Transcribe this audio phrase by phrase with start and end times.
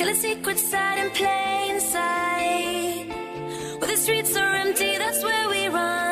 [0.00, 3.04] Got a secret side in plain sight.
[3.80, 6.09] Where the streets are empty, that's where we run.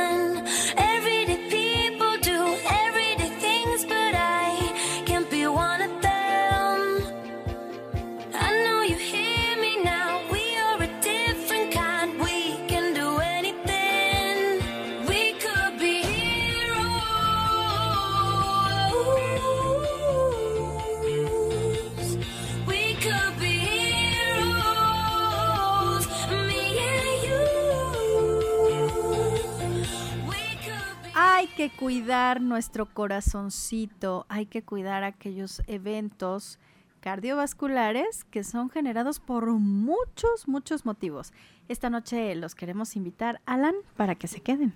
[31.79, 36.59] Cuidar nuestro corazoncito, hay que cuidar aquellos eventos
[37.01, 41.33] cardiovasculares que son generados por muchos, muchos motivos.
[41.69, 44.75] Esta noche los queremos invitar, Alan, para que se queden.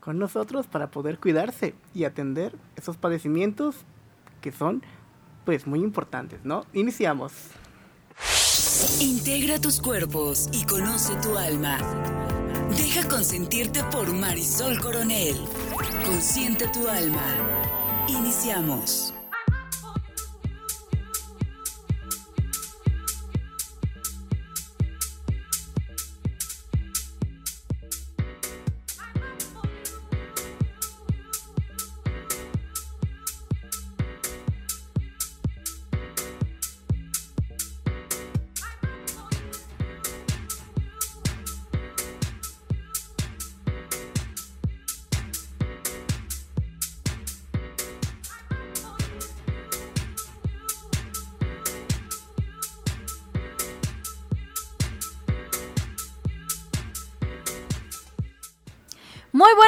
[0.00, 3.76] con nosotros para poder cuidarse y atender esos padecimientos
[4.40, 4.82] que son
[5.44, 6.66] pues muy importantes, ¿no?
[6.72, 7.32] Iniciamos.
[9.00, 11.78] Integra tus cuerpos y conoce tu alma.
[12.82, 15.36] Deja consentirte por Marisol Coronel.
[16.04, 17.22] Consiente tu alma.
[18.08, 19.14] Iniciamos.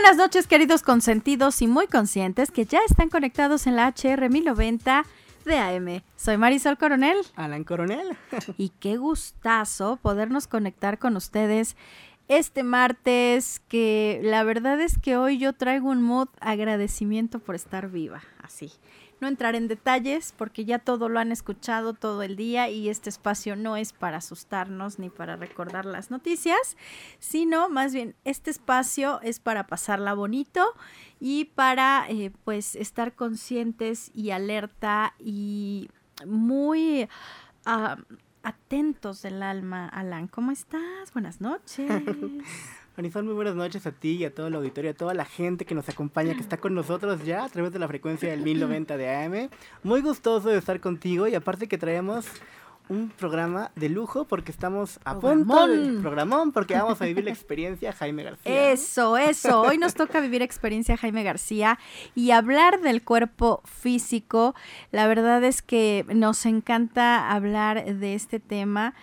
[0.04, 5.06] Buenas noches, queridos consentidos y muy conscientes que ya están conectados en la HR 1090
[5.46, 6.02] de AM.
[6.14, 8.14] Soy Marisol Coronel Alan Coronel.
[8.58, 11.74] y qué gustazo podernos conectar con ustedes
[12.28, 17.88] este martes que la verdad es que hoy yo traigo un mood agradecimiento por estar
[17.88, 18.72] viva, así.
[19.20, 23.10] No entrar en detalles porque ya todo lo han escuchado todo el día y este
[23.10, 26.76] espacio no es para asustarnos ni para recordar las noticias,
[27.18, 30.64] sino más bien este espacio es para pasarla bonito
[31.20, 35.88] y para eh, pues estar conscientes y alerta y
[36.26, 37.08] muy
[37.64, 37.96] ah,
[38.44, 39.88] atentos del alma.
[39.88, 41.12] Alan, ¿cómo estás?
[41.12, 41.90] Buenas noches.
[42.96, 45.64] Marisol, muy buenas noches a ti y a todo el auditorio, a toda la gente
[45.64, 48.96] que nos acompaña, que está con nosotros ya a través de la frecuencia del 1090
[48.96, 49.50] de AM.
[49.82, 52.26] Muy gustoso de estar contigo y aparte que traemos
[52.88, 56.02] un programa de lujo porque estamos a punto de Programón.
[56.02, 58.70] programón porque vamos a vivir la experiencia Jaime García.
[58.72, 59.62] Eso, eso.
[59.62, 61.78] Hoy nos toca vivir experiencia Jaime García
[62.14, 64.54] y hablar del cuerpo físico.
[64.90, 68.94] La verdad es que nos encanta hablar de este tema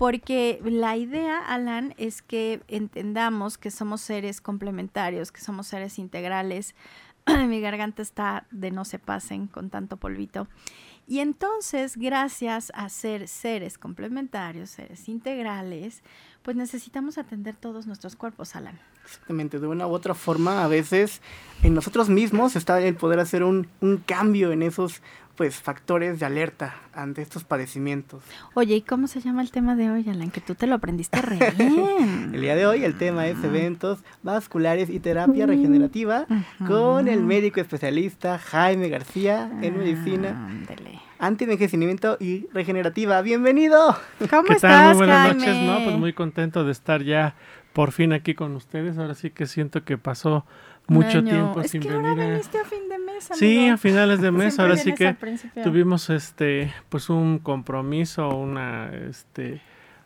[0.00, 6.74] porque la idea, Alan, es que entendamos que somos seres complementarios, que somos seres integrales.
[7.48, 10.48] Mi garganta está de no se pasen con tanto polvito.
[11.10, 16.04] Y entonces, gracias a ser seres complementarios, seres integrales,
[16.44, 18.78] pues necesitamos atender todos nuestros cuerpos, Alan.
[19.04, 21.20] Exactamente, de una u otra forma, a veces
[21.64, 25.02] en nosotros mismos está el poder hacer un, un cambio en esos
[25.40, 28.22] pues factores de alerta ante estos padecimientos.
[28.52, 30.30] Oye, ¿y cómo se llama el tema de hoy, Alan?
[30.30, 32.32] Que tú te lo aprendiste re bien.
[32.34, 36.26] El día de hoy el tema es eventos vasculares y terapia regenerativa
[36.68, 41.00] con el médico especialista Jaime García en medicina, Ándele.
[41.18, 43.22] anti-envejecimiento y regenerativa.
[43.22, 43.96] ¡Bienvenido!
[44.28, 44.88] ¿Cómo ¿Qué estás, tal?
[44.88, 45.38] Muy buenas Jaime?
[45.46, 45.84] noches, ¿no?
[45.84, 47.34] Pues muy contento de estar ya
[47.72, 48.98] por fin aquí con ustedes.
[48.98, 50.44] Ahora sí que siento que pasó
[50.90, 51.30] mucho año.
[51.30, 52.24] tiempo es sin que ahora venir.
[52.24, 55.16] a- viniste a fin de mes, Sí, a finales de mes, ahora sí que
[55.62, 59.60] tuvimos este pues un compromiso, una este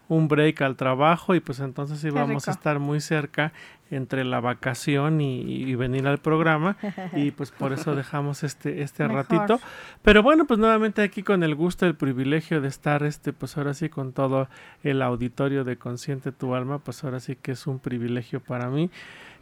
[0.06, 3.54] un break al trabajo y pues entonces íbamos a estar muy cerca
[3.90, 6.76] entre la vacación y, y venir al programa
[7.14, 9.16] y pues por eso dejamos este este Mejor.
[9.16, 9.60] ratito
[10.02, 13.72] pero bueno pues nuevamente aquí con el gusto el privilegio de estar este pues ahora
[13.72, 14.48] sí con todo
[14.82, 18.90] el auditorio de Consciente tu alma pues ahora sí que es un privilegio para mí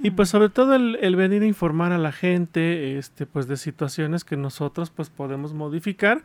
[0.01, 3.57] y pues sobre todo el, el venir a informar a la gente este pues de
[3.57, 6.23] situaciones que nosotros pues podemos modificar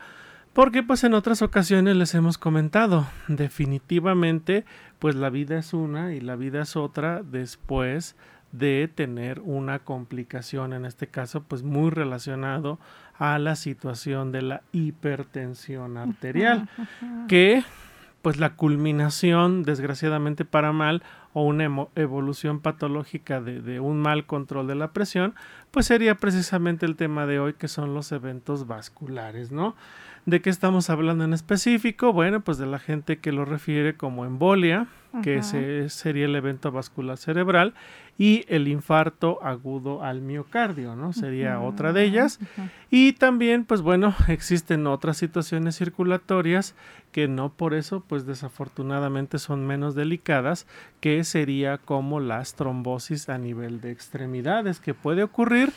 [0.52, 4.64] porque pues en otras ocasiones les hemos comentado, definitivamente
[4.98, 8.16] pues la vida es una y la vida es otra después
[8.50, 12.78] de tener una complicación, en este caso pues muy relacionado
[13.18, 16.68] a la situación de la hipertensión arterial,
[17.28, 17.62] que
[18.22, 21.02] pues la culminación desgraciadamente para mal
[21.38, 25.36] o una evolución patológica de, de un mal control de la presión,
[25.70, 29.76] pues sería precisamente el tema de hoy que son los eventos vasculares, ¿no?
[30.28, 32.12] ¿De qué estamos hablando en específico?
[32.12, 34.86] Bueno, pues de la gente que lo refiere como embolia,
[35.22, 37.72] que ese sería el evento vascular cerebral,
[38.18, 41.14] y el infarto agudo al miocardio, ¿no?
[41.14, 42.40] Sería otra de ellas.
[42.90, 46.74] Y también, pues bueno, existen otras situaciones circulatorias
[47.10, 50.66] que no por eso, pues desafortunadamente son menos delicadas,
[51.00, 55.72] que sería como las trombosis a nivel de extremidades, que puede ocurrir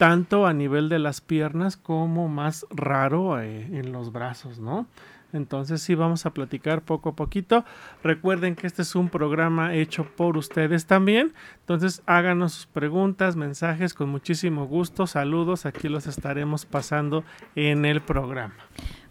[0.00, 4.86] tanto a nivel de las piernas como más raro eh, en los brazos, ¿no?
[5.34, 7.66] Entonces sí vamos a platicar poco a poquito.
[8.02, 11.34] Recuerden que este es un programa hecho por ustedes también.
[11.58, 15.06] Entonces háganos sus preguntas, mensajes con muchísimo gusto.
[15.06, 17.22] Saludos, aquí los estaremos pasando
[17.54, 18.54] en el programa.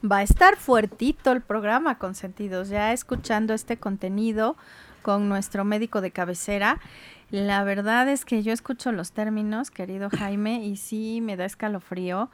[0.03, 2.69] Va a estar fuertito el programa, consentidos.
[2.69, 4.57] Ya escuchando este contenido
[5.03, 6.79] con nuestro médico de cabecera.
[7.31, 12.31] La verdad es que yo escucho los términos, querido Jaime, y sí me da escalofrío,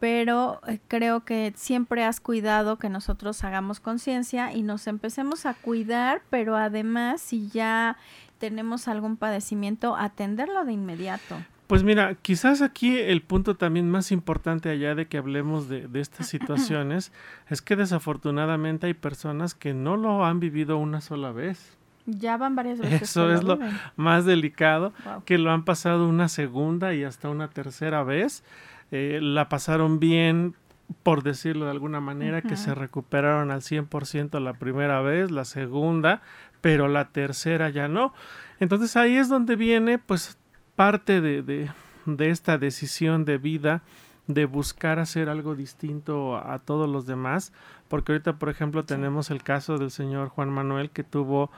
[0.00, 5.54] pero eh, creo que siempre has cuidado que nosotros hagamos conciencia y nos empecemos a
[5.54, 7.96] cuidar, pero además si ya
[8.38, 11.36] tenemos algún padecimiento, atenderlo de inmediato.
[11.66, 16.00] Pues mira, quizás aquí el punto también más importante allá de que hablemos de, de
[16.00, 17.10] estas situaciones
[17.48, 21.78] es que desafortunadamente hay personas que no lo han vivido una sola vez.
[22.06, 23.02] Ya van varias veces.
[23.02, 23.58] Eso es lo
[23.96, 24.92] más delicado,
[25.24, 28.44] que lo han pasado una segunda y hasta una tercera vez.
[28.90, 30.54] Eh, la pasaron bien,
[31.02, 36.20] por decirlo de alguna manera, que se recuperaron al 100% la primera vez, la segunda,
[36.60, 38.12] pero la tercera ya no.
[38.60, 40.38] Entonces ahí es donde viene pues
[40.76, 41.70] parte de, de,
[42.04, 43.82] de esta decisión de vida
[44.26, 47.52] de buscar hacer algo distinto a, a todos los demás,
[47.88, 51.50] porque ahorita por ejemplo tenemos el caso del señor Juan Manuel que tuvo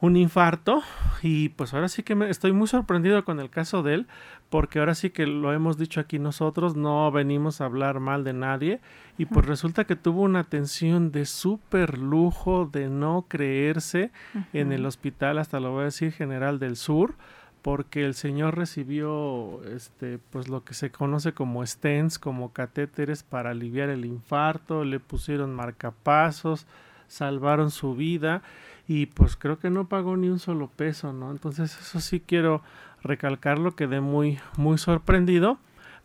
[0.00, 0.82] un infarto
[1.22, 4.06] y pues ahora sí que me estoy muy sorprendido con el caso de él
[4.50, 8.34] porque ahora sí que lo hemos dicho aquí nosotros no venimos a hablar mal de
[8.34, 8.80] nadie
[9.16, 14.10] y pues resulta que tuvo una atención de súper lujo de no creerse
[14.52, 17.14] en el hospital hasta lo voy a decir general del sur
[17.62, 23.50] porque el señor recibió este pues lo que se conoce como stents como catéteres para
[23.50, 26.66] aliviar el infarto le pusieron marcapasos
[27.08, 28.42] salvaron su vida
[28.88, 31.30] y pues creo que no pagó ni un solo peso, ¿no?
[31.30, 32.62] Entonces eso sí quiero
[33.02, 35.58] recalcarlo, quedé muy, muy sorprendido.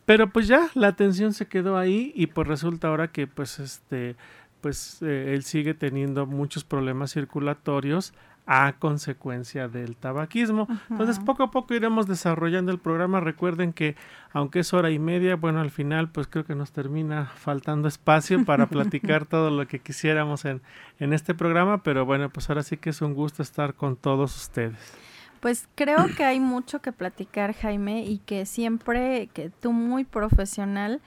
[0.06, 4.16] Pero pues ya la atención se quedó ahí y pues resulta ahora que pues este
[4.62, 8.14] pues eh, él sigue teniendo muchos problemas circulatorios
[8.46, 10.68] a consecuencia del tabaquismo.
[10.90, 13.20] Entonces, poco a poco iremos desarrollando el programa.
[13.20, 13.96] Recuerden que,
[14.34, 18.44] aunque es hora y media, bueno, al final, pues creo que nos termina faltando espacio
[18.44, 20.62] para platicar todo lo que quisiéramos en,
[21.00, 24.36] en este programa, pero bueno, pues ahora sí que es un gusto estar con todos
[24.36, 24.94] ustedes.
[25.40, 31.02] Pues creo que hay mucho que platicar, Jaime, y que siempre, que tú muy profesional,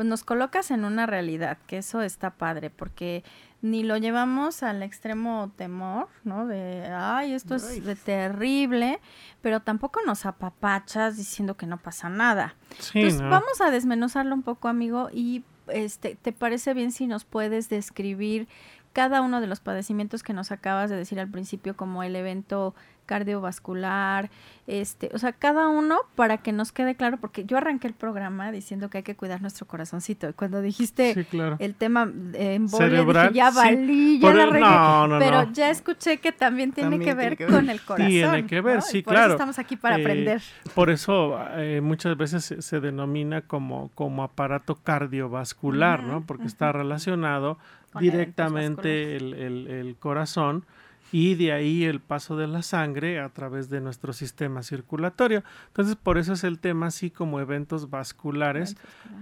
[0.00, 3.22] pues nos colocas en una realidad, que eso está padre, porque
[3.60, 6.46] ni lo llevamos al extremo temor, ¿no?
[6.46, 8.98] De, ay, esto es de terrible,
[9.42, 12.54] pero tampoco nos apapachas diciendo que no pasa nada.
[12.94, 17.68] Entonces, vamos a desmenuzarlo un poco, amigo, y este, ¿te parece bien si nos puedes
[17.68, 18.48] describir
[18.92, 22.74] cada uno de los padecimientos que nos acabas de decir al principio como el evento
[23.10, 24.30] cardiovascular,
[24.68, 28.52] este, o sea, cada uno para que nos quede claro, porque yo arranqué el programa
[28.52, 30.28] diciendo que hay que cuidar nuestro corazoncito.
[30.28, 31.26] Y cuando dijiste
[31.58, 35.18] el tema en Cerebral, ya valí, ya la regué.
[35.18, 38.12] pero ya escuché que también tiene que ver con el corazón.
[38.12, 39.16] Tiene que ver, sí, claro.
[39.16, 40.42] Por eso estamos aquí para eh, aprender.
[40.76, 46.24] Por eso eh, muchas veces se, denomina como, como aparato cardiovascular, ¿no?
[46.24, 47.58] Porque está relacionado
[47.98, 50.64] directamente el, el, el corazón
[51.12, 55.42] y de ahí el paso de la sangre a través de nuestro sistema circulatorio.
[55.68, 58.76] Entonces, por eso es el tema así como eventos vasculares,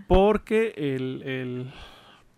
[0.06, 1.72] porque el, el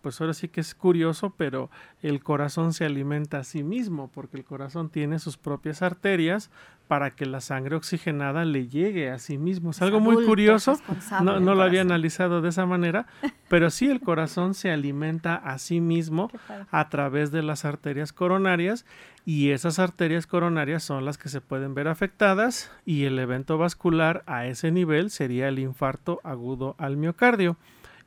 [0.00, 1.70] pues ahora sí que es curioso, pero
[2.02, 6.50] el corazón se alimenta a sí mismo, porque el corazón tiene sus propias arterias
[6.88, 9.70] para que la sangre oxigenada le llegue a sí mismo.
[9.70, 10.76] Es, algo muy curioso,
[11.22, 13.06] no, no lo había analizado de esa manera,
[13.48, 16.30] pero sí el corazón se alimenta a sí mismo
[16.70, 18.86] a través de las arterias coronarias
[19.24, 24.24] y esas arterias coronarias son las que se pueden ver afectadas y el evento vascular
[24.26, 27.56] a ese nivel sería el infarto agudo al miocardio.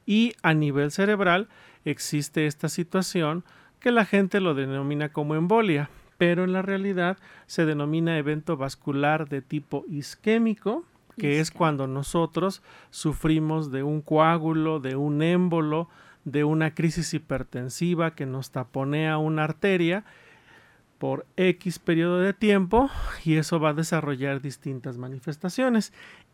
[0.05, 1.47] Y a nivel cerebral,
[1.85, 3.43] existe esta situación
[3.79, 9.27] que la gente lo denomina como embolia, pero en la realidad se denomina evento vascular
[9.27, 10.85] de tipo isquémico,
[11.17, 15.89] que es cuando nosotros sufrimos de un coágulo, de un émbolo,
[16.25, 20.05] de una crisis hipertensiva que nos taponea una arteria
[20.97, 22.89] por X periodo de tiempo
[23.25, 25.91] y eso va a desarrollar distintas manifestaciones.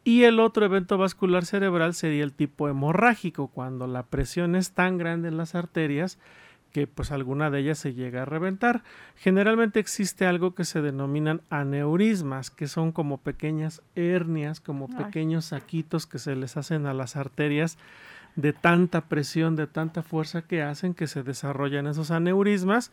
[0.09, 4.97] Y el otro evento vascular cerebral sería el tipo hemorrágico, cuando la presión es tan
[4.97, 6.17] grande en las arterias
[6.71, 8.81] que pues alguna de ellas se llega a reventar.
[9.17, 16.07] Generalmente existe algo que se denominan aneurismas, que son como pequeñas hernias, como pequeños saquitos
[16.07, 17.77] que se les hacen a las arterias
[18.35, 22.91] de tanta presión, de tanta fuerza que hacen que se desarrollan esos aneurismas.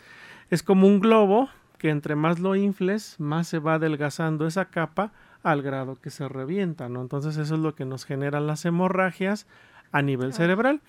[0.51, 5.13] Es como un globo que entre más lo infles, más se va adelgazando esa capa
[5.47, 7.01] al grado que se revienta, ¿no?
[7.01, 9.47] Entonces eso es lo que nos genera las hemorragias
[9.93, 10.81] a nivel cerebral.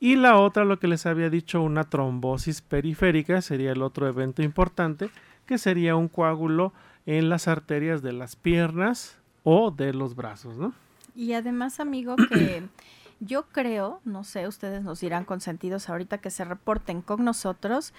[0.00, 4.42] Y la otra, lo que les había dicho, una trombosis periférica, sería el otro evento
[4.42, 5.08] importante,
[5.46, 6.74] que sería un coágulo
[7.06, 10.74] en las arterias de las piernas o de los brazos, ¿no?
[11.14, 12.64] Y además, amigo, que
[13.20, 17.94] yo creo, no sé, ustedes nos dirán consentidos ahorita que se reporten con nosotros,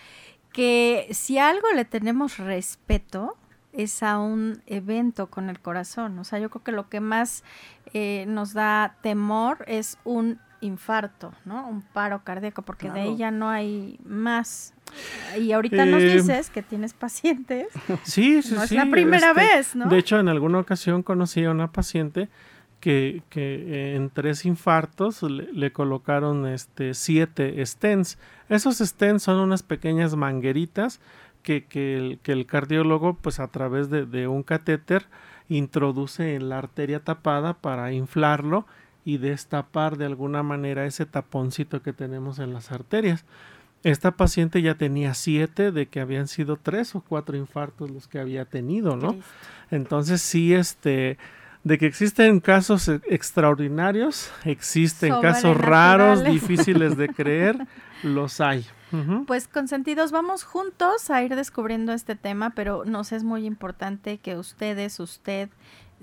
[0.52, 3.36] que si algo le tenemos respeto
[3.74, 6.18] es a un evento con el corazón.
[6.20, 7.44] O sea, yo creo que lo que más
[7.94, 11.68] eh, nos da temor es un infarto, ¿no?
[11.68, 14.74] Un paro cardíaco, porque de ahí ya no hay más.
[15.38, 17.68] Y ahorita nos Eh, dices que tienes pacientes.
[18.04, 19.88] Sí, sí, No es la primera este, vez, ¿no?
[19.90, 22.30] De hecho, en alguna ocasión conocí a una paciente
[22.80, 28.18] que, que eh, en tres infartos le, le colocaron este siete stents.
[28.50, 31.00] Esos stents son unas pequeñas mangueritas
[31.44, 35.06] que, que, el, que el cardiólogo, pues a través de, de un catéter,
[35.50, 38.66] introduce en la arteria tapada para inflarlo
[39.06, 43.26] y destapar de alguna manera ese taponcito que tenemos en las arterias.
[43.84, 48.20] Esta paciente ya tenía siete de que habían sido tres o cuatro infartos los que
[48.20, 49.18] había tenido, ¿no?
[49.72, 51.18] Entonces sí, este,
[51.64, 57.68] de que existen casos e- extraordinarios, existen casos raros, difíciles de creer,
[58.04, 58.66] los hay.
[59.26, 64.38] Pues consentidos, vamos juntos a ir descubriendo este tema, pero nos es muy importante que
[64.38, 65.50] ustedes, usted,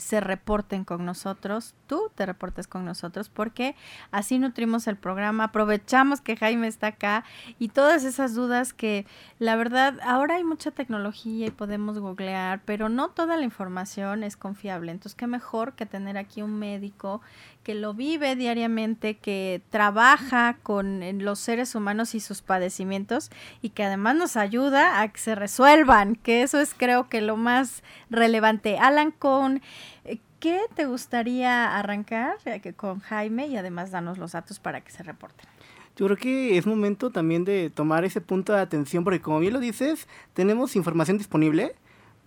[0.00, 3.76] se reporten con nosotros, tú te reportes con nosotros, porque
[4.10, 7.24] así nutrimos el programa, aprovechamos que Jaime está acá
[7.58, 9.06] y todas esas dudas que
[9.38, 14.36] la verdad ahora hay mucha tecnología y podemos googlear, pero no toda la información es
[14.36, 14.92] confiable.
[14.92, 17.20] Entonces, qué mejor que tener aquí un médico
[17.70, 23.30] que lo vive diariamente, que trabaja con los seres humanos y sus padecimientos
[23.62, 27.36] y que además nos ayuda a que se resuelvan, que eso es creo que lo
[27.36, 28.76] más relevante.
[28.76, 29.62] Alan, con
[30.04, 32.38] eh, ¿qué te gustaría arrancar
[32.74, 35.46] con Jaime y además danos los datos para que se reporten?
[35.94, 39.52] Yo creo que es momento también de tomar ese punto de atención, porque como bien
[39.52, 41.76] lo dices, tenemos información disponible,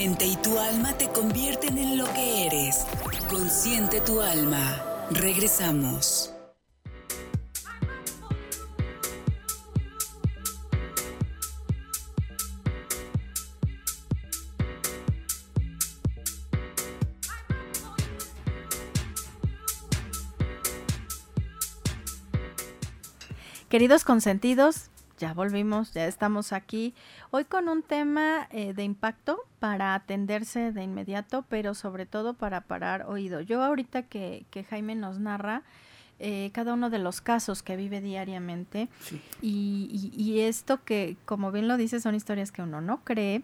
[0.00, 2.84] Mente y tu alma te convierten en lo que eres.
[3.30, 4.84] Consciente tu alma.
[5.12, 6.32] Regresamos.
[23.68, 26.94] Queridos consentidos, ya volvimos, ya estamos aquí.
[27.30, 32.62] Hoy con un tema eh, de impacto para atenderse de inmediato, pero sobre todo para
[32.62, 33.40] parar oído.
[33.42, 35.62] Yo ahorita que, que Jaime nos narra
[36.18, 38.88] eh, cada uno de los casos que vive diariamente
[39.42, 43.42] y, y- y esto que, como bien lo dice, son historias que uno no cree.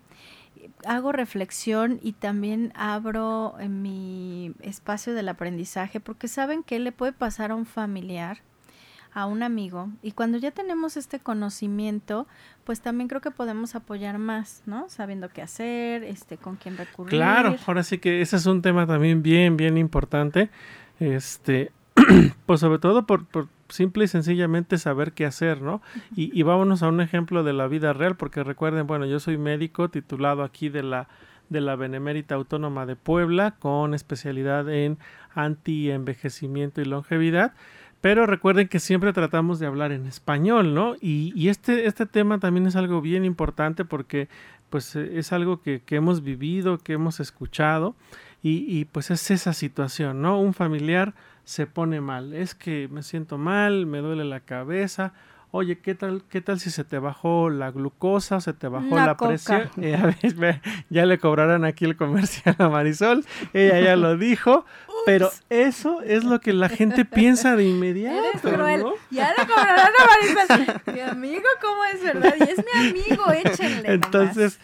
[0.86, 7.12] Hago reflexión y también abro en mi espacio del aprendizaje porque saben que le puede
[7.12, 8.38] pasar a un familiar
[9.14, 12.26] a un amigo y cuando ya tenemos este conocimiento,
[12.64, 14.88] pues también creo que podemos apoyar más, ¿no?
[14.88, 17.10] Sabiendo qué hacer, este, con quién recurrir.
[17.10, 20.50] Claro, ahora sí que ese es un tema también bien, bien importante.
[20.98, 21.70] Este,
[22.46, 25.80] pues sobre todo por, por simple y sencillamente saber qué hacer, ¿no?
[26.16, 29.38] Y, y vámonos a un ejemplo de la vida real, porque recuerden, bueno, yo soy
[29.38, 31.08] médico titulado aquí de la
[31.48, 34.98] de la Benemérita Autónoma de Puebla con especialidad en
[35.34, 37.52] anti-envejecimiento y longevidad.
[38.04, 40.94] Pero recuerden que siempre tratamos de hablar en español, ¿no?
[41.00, 44.28] Y, y este, este tema también es algo bien importante porque
[44.68, 47.96] pues eh, es algo que, que hemos vivido, que hemos escuchado
[48.42, 50.38] y, y, pues es esa situación, ¿no?
[50.38, 55.14] Un familiar se pone mal, es que me siento mal, me duele la cabeza,
[55.56, 59.06] oye, ¿qué tal, qué tal si se te bajó la glucosa, se te bajó Una
[59.06, 59.28] la coca.
[59.28, 59.70] presión?
[59.80, 64.64] Eh, ya le cobrarán aquí el comercial a Marisol, ella ya lo dijo,
[65.06, 68.80] pero eso es lo que la gente piensa de Eres inmediato, cruel.
[68.80, 68.94] ¿no?
[69.10, 70.80] Ya le cobrarán a Maribel.
[70.92, 72.34] Mi amigo, ¿cómo es verdad?
[72.36, 73.92] Y es mi amigo, échenle.
[73.92, 74.58] Entonces,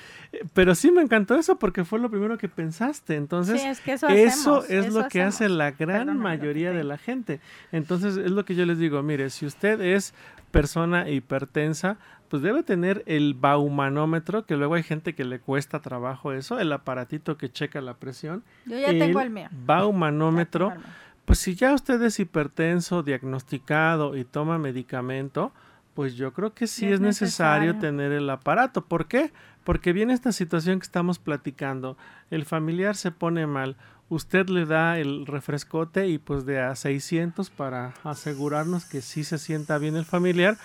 [0.55, 3.17] pero sí me encantó eso porque fue lo primero que pensaste.
[3.17, 6.73] Entonces, Sí, es que eso eso hacemos, es eso lo que hace la gran mayoría
[6.73, 7.41] de la gente.
[7.73, 10.15] Entonces, es lo que yo les digo, mire, si usted es
[10.51, 11.97] persona hipertensa,
[12.29, 16.73] pues debe tener el baumanómetro, que luego hay gente que le cuesta trabajo eso, el
[16.73, 18.45] aparatito que checa la presión.
[18.67, 19.49] Yo ya tengo el mío.
[19.51, 20.73] Baumanómetro.
[20.73, 20.81] El.
[21.25, 25.53] Pues si ya usted es hipertenso, diagnosticado y toma medicamento,
[25.95, 27.81] pues yo creo que sí Es es, necesario, necesario.
[27.81, 28.85] tener el aparato.
[28.85, 29.33] ¿Por qué?
[29.71, 31.97] Porque viene esta situación que estamos platicando.
[32.33, 33.77] El familiar se pone mal.
[34.09, 39.39] Usted le da el refrescote y pues de a 600 para asegurarnos que sí se
[39.39, 40.59] sienta bien el familiar.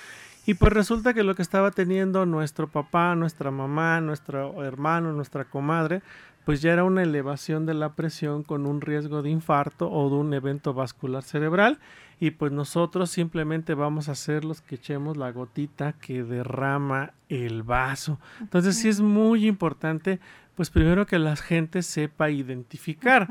[0.48, 5.46] Y pues resulta que lo que estaba teniendo nuestro papá, nuestra mamá, nuestro hermano, nuestra
[5.46, 6.02] comadre,
[6.44, 10.16] pues ya era una elevación de la presión con un riesgo de infarto o de
[10.16, 11.78] un evento vascular cerebral
[12.20, 17.64] y pues nosotros simplemente vamos a ser los que echemos la gotita que derrama el
[17.64, 18.20] vaso.
[18.40, 20.20] Entonces sí es muy importante
[20.56, 23.28] pues primero que la gente sepa identificar.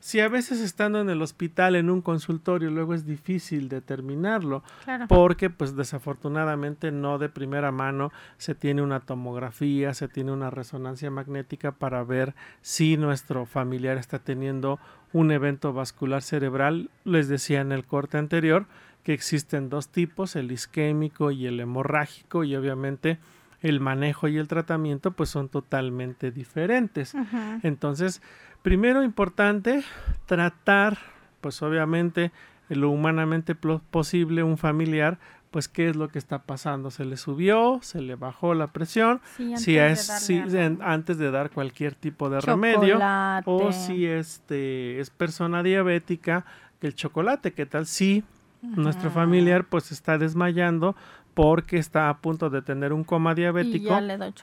[0.00, 5.06] Si a veces estando en el hospital en un consultorio luego es difícil determinarlo, Claro.
[5.08, 11.10] porque pues desafortunadamente no de primera mano se tiene una tomografía, se tiene una resonancia
[11.10, 14.78] magnética para ver si nuestro familiar está teniendo
[15.14, 16.90] un evento vascular cerebral.
[17.04, 18.66] Les decía en el corte anterior
[19.04, 23.18] que existen dos tipos, el isquémico y el hemorrágico y obviamente
[23.62, 27.14] el manejo y el tratamiento pues son totalmente diferentes.
[27.62, 28.22] Entonces,
[28.62, 29.84] primero importante,
[30.26, 30.98] tratar,
[31.40, 32.32] pues obviamente,
[32.68, 35.18] lo humanamente posible un familiar,
[35.54, 36.90] pues qué es lo que está pasando.
[36.90, 40.56] Se le subió, se le bajó la presión, Sí, si antes es de si- algo.
[40.58, 43.44] en- antes de dar cualquier tipo de remedio, Chocolate.
[43.46, 46.44] o si este es persona diabética,
[46.80, 47.86] que el chocolate, ¿qué tal?
[47.86, 48.24] Si
[48.62, 50.96] nuestro familiar pues está desmayando
[51.34, 53.94] porque está a punto de tener un coma diabético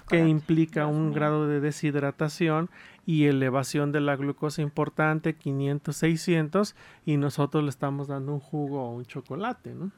[0.10, 1.14] que implica Dios un mío.
[1.16, 2.70] grado de deshidratación
[3.06, 8.84] y elevación de la glucosa importante, 500, 600, y nosotros le estamos dando un jugo
[8.84, 9.90] o un chocolate, ¿no?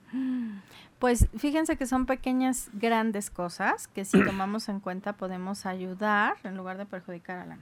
[1.03, 6.55] Pues fíjense que son pequeñas, grandes cosas que si tomamos en cuenta podemos ayudar en
[6.55, 7.57] lugar de perjudicar a la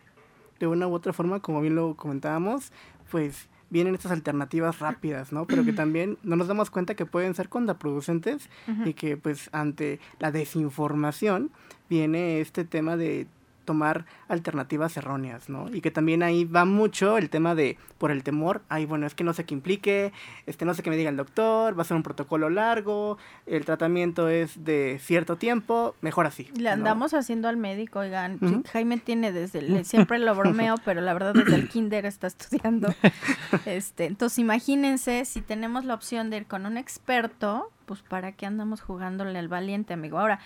[0.59, 2.71] de una u otra forma, como bien lo comentábamos,
[3.09, 5.47] pues vienen estas alternativas rápidas, ¿no?
[5.47, 8.47] Pero que también no nos damos cuenta que pueden ser contraproducentes
[8.85, 11.49] y que pues ante la desinformación
[11.89, 13.25] viene este tema de
[13.65, 15.73] tomar alternativas erróneas, ¿no?
[15.73, 19.15] Y que también ahí va mucho el tema de, por el temor, ay, bueno, es
[19.15, 20.13] que no sé qué implique,
[20.45, 23.65] este, no sé qué me diga el doctor, va a ser un protocolo largo, el
[23.65, 26.49] tratamiento es de cierto tiempo, mejor así.
[26.55, 26.69] Le ¿no?
[26.71, 28.39] andamos haciendo al médico, oigan.
[28.71, 32.93] Jaime tiene desde, siempre lo bromeo, pero la verdad desde el kinder está estudiando.
[33.65, 38.45] Este, entonces imagínense si tenemos la opción de ir con un experto, pues para qué
[38.45, 40.19] andamos jugándole al valiente, amigo.
[40.19, 40.39] Ahora,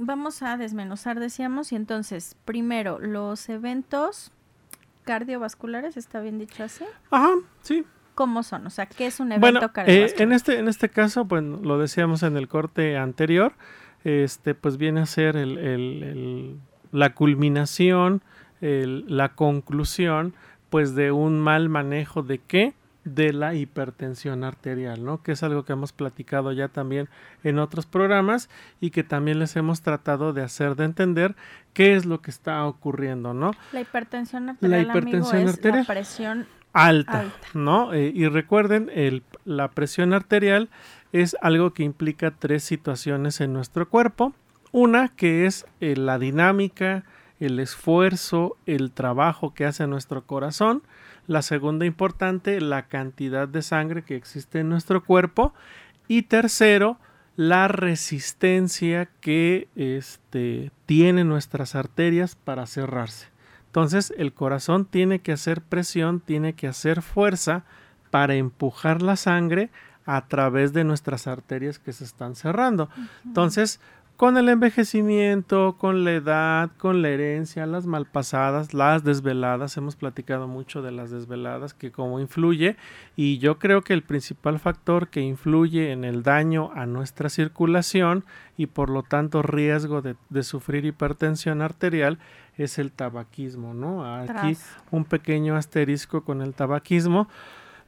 [0.00, 4.32] vamos a desmenuzar, decíamos, y entonces, primero, los eventos
[5.04, 6.84] cardiovasculares, ¿está bien dicho así?
[7.10, 7.30] Ajá,
[7.62, 7.84] sí.
[8.14, 8.66] ¿Cómo son?
[8.66, 10.22] O sea, ¿qué es un evento Bueno, eh, cardiovascular?
[10.22, 13.52] en este en este caso, pues lo decíamos en el corte anterior,
[14.04, 16.56] este pues viene a ser el, el- el-
[16.92, 18.22] la culminación,
[18.60, 20.34] el- la conclusión,
[20.68, 25.22] pues de un mal manejo de qué de la hipertensión arterial, ¿no?
[25.22, 27.08] Que es algo que hemos platicado ya también
[27.42, 31.34] en otros programas y que también les hemos tratado de hacer de entender
[31.72, 33.52] qué es lo que está ocurriendo, ¿no?
[33.72, 35.80] La hipertensión arterial, hipertensión amigo, es arterial.
[35.80, 37.34] la presión alta, Alta.
[37.54, 37.92] ¿no?
[37.92, 40.68] Eh, y recuerden, el, la presión arterial
[41.12, 44.34] es algo que implica tres situaciones en nuestro cuerpo.
[44.72, 47.04] Una que es eh, la dinámica,
[47.40, 50.82] el esfuerzo, el trabajo que hace nuestro corazón.
[51.30, 55.54] La segunda importante, la cantidad de sangre que existe en nuestro cuerpo.
[56.08, 56.98] Y tercero,
[57.36, 63.28] la resistencia que este, tienen nuestras arterias para cerrarse.
[63.66, 67.62] Entonces el corazón tiene que hacer presión, tiene que hacer fuerza
[68.10, 69.70] para empujar la sangre
[70.06, 72.88] a través de nuestras arterias que se están cerrando.
[73.24, 73.78] Entonces,
[74.20, 80.46] con el envejecimiento, con la edad, con la herencia, las malpasadas, las desveladas, hemos platicado
[80.46, 82.76] mucho de las desveladas, que cómo influye,
[83.16, 88.26] y yo creo que el principal factor que influye en el daño a nuestra circulación
[88.58, 92.18] y por lo tanto riesgo de, de sufrir hipertensión arterial
[92.58, 94.04] es el tabaquismo, ¿no?
[94.04, 94.76] Aquí Tras.
[94.90, 97.26] un pequeño asterisco con el tabaquismo.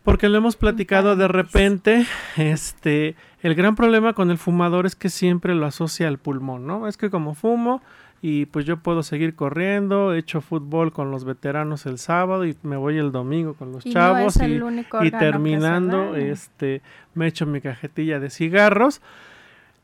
[0.03, 5.09] Porque lo hemos platicado de repente, este, el gran problema con el fumador es que
[5.11, 6.89] siempre lo asocia al pulmón, ¿no?
[6.89, 7.83] Es que como fumo
[8.25, 12.57] y pues yo puedo seguir corriendo, he hecho fútbol con los veteranos el sábado y
[12.63, 14.63] me voy el domingo con los Y no chavos es el
[15.03, 16.17] y, y terminando, daño.
[16.17, 16.83] este,
[17.15, 19.03] me echo mi cajetilla de cigarros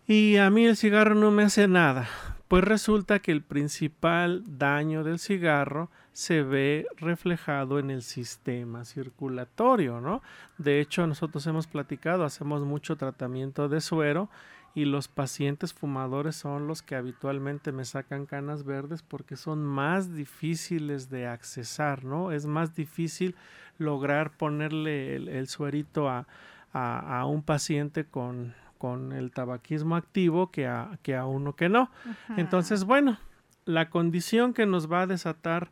[0.07, 2.09] y a mí el cigarro no me hace nada.
[2.47, 10.01] Pues resulta que el principal daño del cigarro se ve reflejado en el sistema circulatorio,
[10.01, 10.21] ¿no?
[10.59, 14.29] De hecho, nosotros hemos platicado, hacemos mucho tratamiento de suero
[14.75, 20.13] y los pacientes fumadores son los que habitualmente me sacan canas verdes porque son más
[20.13, 22.33] difíciles de accesar, ¿no?
[22.33, 23.37] Es más difícil
[23.79, 26.27] lograr ponerle el, el suerito a,
[26.73, 31.69] a, a un paciente con, con el tabaquismo activo que a, que a uno que
[31.69, 31.93] no.
[32.37, 33.19] Entonces, bueno,
[33.67, 35.71] la condición que nos va a desatar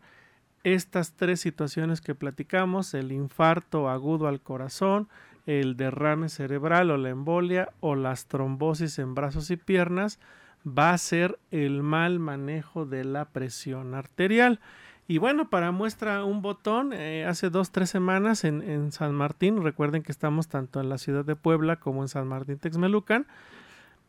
[0.74, 5.09] estas tres situaciones que platicamos, el infarto agudo al corazón,
[5.46, 10.18] el derrame cerebral o la embolia o las trombosis en brazos y piernas,
[10.66, 14.59] va a ser el mal manejo de la presión arterial.
[15.07, 19.62] Y bueno, para muestra un botón, eh, hace dos, tres semanas en, en San Martín,
[19.62, 23.29] recuerden que estamos tanto en la ciudad de Puebla como en San Martín Texmelucan,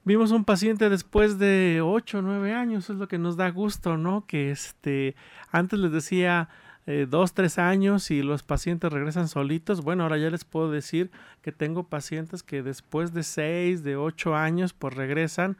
[0.08, 3.98] Vimos un paciente después de 8 o 9 años, es lo que nos da gusto,
[3.98, 4.26] ¿no?
[4.26, 5.18] Que este,
[5.52, 6.48] antes les decía
[6.86, 9.82] eh, dos, tres años y los pacientes regresan solitos.
[9.82, 14.34] Bueno, ahora ya les puedo decir que tengo pacientes que después de 6, de 8
[14.34, 15.58] años, pues regresan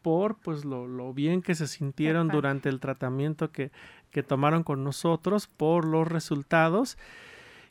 [0.00, 2.36] por pues lo, lo bien que se sintieron Perfecto.
[2.36, 3.72] durante el tratamiento que,
[4.12, 6.98] que tomaron con nosotros, por los resultados.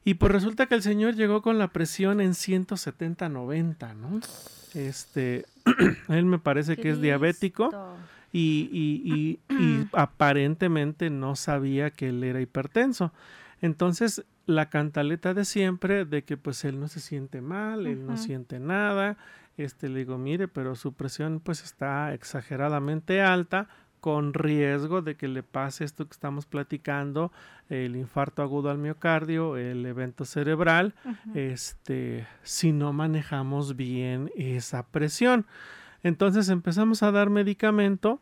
[0.08, 4.20] Y pues resulta que el señor llegó con la presión en 170-90, ¿no?
[4.74, 5.46] Este,
[6.10, 7.70] él me parece que es diabético
[8.32, 13.12] y, y- y- y aparentemente no sabía que él era hipertenso.
[13.62, 18.16] Entonces, la cantaleta de siempre de que pues él no se siente mal, él no
[18.18, 19.18] siente nada.
[19.58, 23.68] Este le digo, mire, pero su presión pues está exageradamente alta
[24.00, 27.32] con riesgo de que le pase esto que estamos platicando,
[27.70, 30.94] el infarto agudo al miocardio, el evento cerebral,
[31.34, 35.46] este, si no manejamos bien esa presión.
[36.04, 38.22] Entonces empezamos a dar medicamento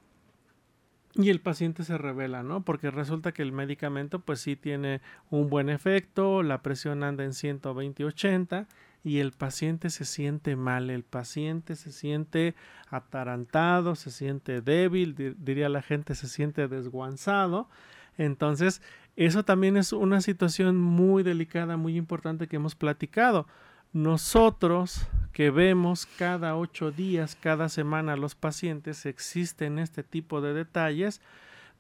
[1.16, 2.64] y el paciente se revela, ¿no?
[2.64, 7.32] Porque resulta que el medicamento pues sí tiene un buen efecto, la presión anda en
[7.32, 8.68] 120-80
[9.06, 12.56] y el paciente se siente mal, el paciente se siente
[12.90, 17.70] atarantado, se siente débil, di- diría la gente, se siente desguanzado.
[18.18, 18.82] Entonces,
[19.16, 23.46] eso también es una situación muy delicada, muy importante que hemos platicado.
[23.94, 31.22] Nosotros que vemos cada ocho días, cada semana los pacientes, existen este tipo de detalles,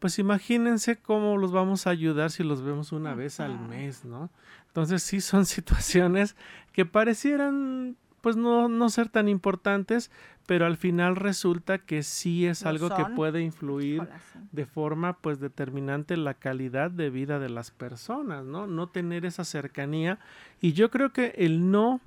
[0.05, 4.29] pues imagínense cómo los vamos a ayudar si los vemos una vez al mes, ¿no?
[4.67, 6.35] Entonces sí son situaciones
[6.73, 10.11] que parecieran pues no, no ser tan importantes,
[10.45, 14.39] pero al final resulta que sí es algo que puede influir sí.
[14.51, 18.67] de forma pues determinante la calidad de vida de las personas, ¿no?
[18.67, 20.19] No tener esa cercanía
[20.61, 21.99] y yo creo que el no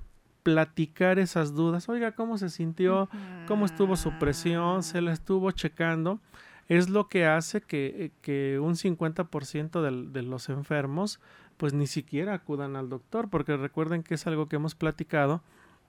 [0.43, 3.09] platicar esas dudas, oiga, ¿cómo se sintió?
[3.45, 4.83] ¿Cómo estuvo su presión?
[4.83, 6.21] ¿Se la estuvo checando?
[6.69, 11.19] Es lo que hace que, eh, que un 50% del- de los enfermos
[11.57, 15.41] pues ni siquiera acudan al doctor, porque recuerden que es algo que hemos platicado,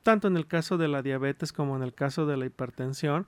[0.03, 3.27] tanto en el caso de la diabetes como en el caso de la hipertensión,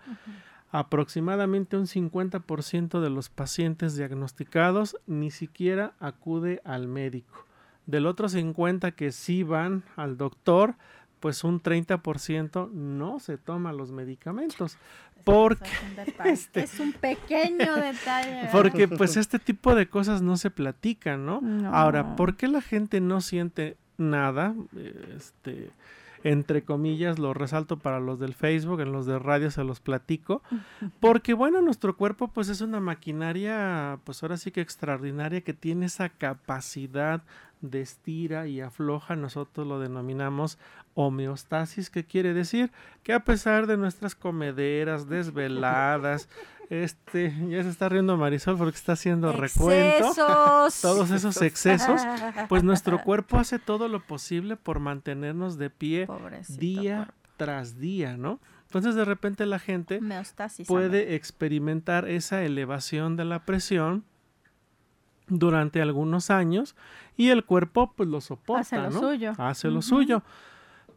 [0.73, 7.47] aproximadamente un 50% de los pacientes diagnosticados ni siquiera acude al médico.
[7.87, 10.75] Del otro 50 que sí van al doctor,
[11.23, 14.77] pues un 30% no se toma los medicamentos.
[15.25, 16.31] Porque, Es un detalle.
[16.33, 18.49] este- Es un pequeño detalle.
[18.51, 21.41] porque pues este tipo de cosas no se platican, ¿no?
[21.41, 21.73] No.
[21.75, 24.55] Ahora, ¿por qué la gente no siente nada?
[24.77, 25.71] Eh, Este,
[26.25, 30.43] entre comillas, lo resalto para los del Facebook, en los de radio se los platico,
[31.01, 35.87] porque bueno, nuestro cuerpo pues es una maquinaria, pues ahora sí que extraordinaria, que tiene
[35.87, 37.23] esa capacidad
[37.61, 40.59] de estira y afloja, nosotros lo denominamos
[40.95, 46.29] homeostasis, que quiere decir que a pesar de nuestras comederas, desveladas,
[46.73, 50.15] este, ya se está riendo Marisol porque está haciendo recuento.
[50.81, 52.01] Todos esos excesos,
[52.49, 56.09] pues nuestro cuerpo hace todo lo posible por mantenernos de pie
[56.49, 58.41] día tras día, ¿no?
[58.63, 60.01] Entonces de repente la gente
[60.67, 64.05] puede experimentar esa elevación de la presión
[65.29, 66.75] durante algunos años
[67.19, 69.33] y el cuerpo pues lo soporta, Hace lo suyo.
[69.37, 70.23] Hace lo suyo.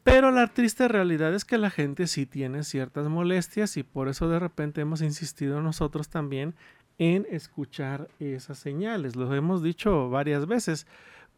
[0.06, 4.30] Pero la triste realidad es que la gente sí tiene ciertas molestias y por eso
[4.30, 6.54] de repente hemos insistido nosotros también
[7.00, 9.15] en escuchar esas señales.
[9.15, 10.86] Lo hemos dicho varias veces.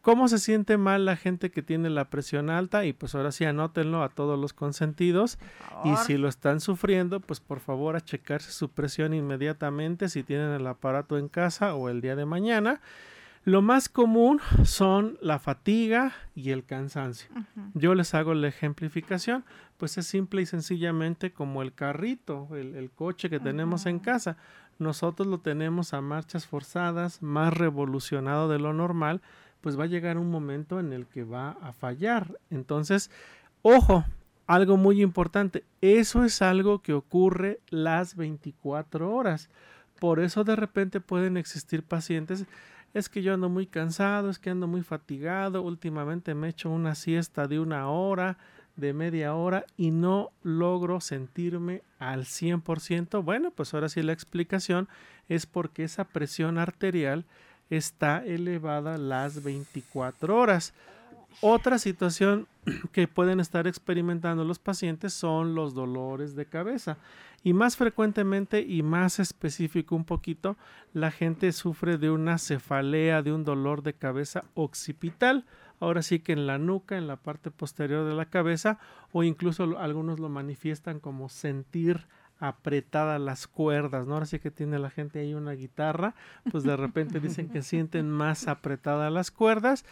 [0.02, 2.84] ¿Cómo se siente mal la gente que tiene la presión alta?
[2.84, 5.38] Y pues ahora sí anótenlo a todos los consentidos.
[5.86, 10.50] Y si lo están sufriendo, pues por favor a checarse su presión inmediatamente si tienen
[10.50, 12.82] el aparato en casa o el día de mañana.
[13.44, 17.30] Lo más común son la fatiga y el cansancio.
[17.74, 19.44] Yo les hago la ejemplificación,
[19.76, 24.36] pues es simple y sencillamente como el carrito, el, el coche que tenemos en casa.
[24.78, 29.22] Nosotros lo tenemos a marchas forzadas, más revolucionado de lo normal,
[29.60, 32.38] pues va a llegar un momento en el que va a fallar.
[32.50, 33.10] Entonces,
[33.62, 34.04] ojo,
[34.46, 39.50] algo muy importante, eso es algo que ocurre las 24 horas.
[40.00, 42.46] Por eso de repente pueden existir pacientes
[42.94, 46.70] es que yo ando muy cansado, es que ando muy fatigado, últimamente me he hecho
[46.70, 48.38] una siesta de una hora,
[48.76, 53.22] de media hora y no logro sentirme al 100%.
[53.24, 54.88] Bueno, pues ahora sí la explicación
[55.28, 57.24] es porque esa presión arterial
[57.70, 60.72] está elevada las 24 horas.
[61.40, 62.48] Otra situación
[62.92, 66.98] que pueden estar experimentando los pacientes son los dolores de cabeza.
[67.44, 70.56] Y más frecuentemente y más específico un poquito,
[70.92, 75.44] la gente sufre de una cefalea, de un dolor de cabeza occipital.
[75.78, 78.80] Ahora sí que en la nuca, en la parte posterior de la cabeza,
[79.12, 84.14] o incluso algunos lo manifiestan como sentir apretadas las cuerdas, ¿no?
[84.14, 86.14] Ahora sí que tiene la gente ahí una guitarra,
[86.50, 89.84] pues de repente dicen que sienten más apretadas las cuerdas.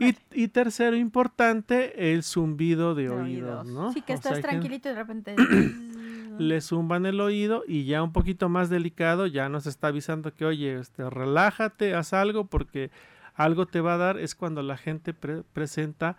[0.00, 3.92] Y, y, tercero importante, el zumbido de, oídos, ¿no?
[3.92, 5.36] Sí, que O estás sea, tranquilito y de repente...
[6.38, 10.44] le zumban el oído y ya un poquito más delicado ya nos está avisando que
[10.44, 12.90] oye, este, relájate, haz algo porque
[13.34, 16.16] algo te va a dar es cuando la gente pre- presenta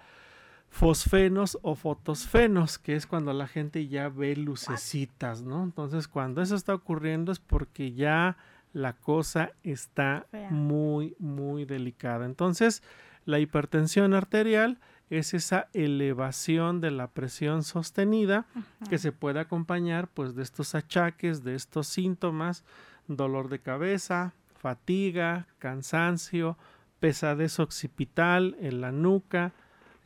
[0.70, 5.64] fosfenos o fotosfenos, que es cuando la gente ya ve lucecitas, ¿no?
[5.64, 8.38] Entonces, cuando eso está ocurriendo es porque ya
[8.74, 12.26] la cosa está muy, muy delicada.
[12.26, 12.84] Entonces,
[13.26, 18.46] la hipertensión arterial es esa elevación de la presión sostenida
[18.90, 22.64] que se puede acompañar pues de estos achaques, de estos síntomas,
[23.08, 26.58] dolor de cabeza, fatiga, cansancio,
[27.00, 29.54] pesadez occipital en la nuca,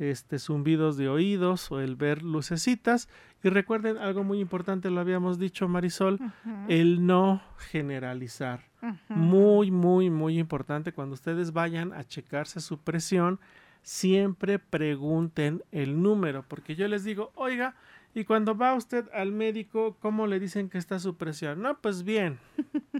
[0.10, 3.08] este zumbidos de oídos o el ver lucecitas.
[3.44, 6.20] Y recuerden algo muy importante lo habíamos dicho Marisol
[6.68, 8.64] el no generalizar.
[9.10, 13.40] Muy muy muy importante cuando ustedes vayan a checarse su presión
[13.84, 17.76] siempre pregunten el número porque yo les digo oiga
[18.14, 22.04] y cuando va usted al médico cómo le dicen que está su presión no pues
[22.04, 22.40] bien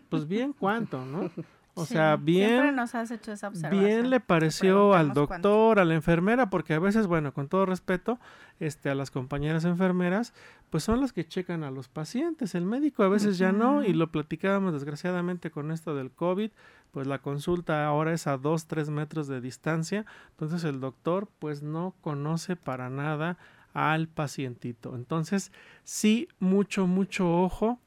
[0.10, 1.32] pues bien cuánto no
[1.74, 3.84] o Sí, sea bien Siempre nos has hecho esa observación.
[3.84, 5.28] bien le pareció al cuánto.
[5.28, 8.20] doctor, a la enfermera, porque a veces, bueno, con todo respeto,
[8.60, 10.34] este, a las compañeras enfermeras,
[10.70, 12.56] pues son las que checan a los pacientes.
[12.56, 16.52] El médico a veces ya no, y lo platicábamos desgraciadamente con esto del COVID,
[16.92, 21.64] pues la consulta ahora es a 2, 3 metros de distancia, entonces el doctor pues
[21.64, 23.38] no conoce para nada
[23.74, 24.96] al pacientito.
[24.96, 25.52] Entonces,
[25.86, 27.80] sí, mucho, mucho ojo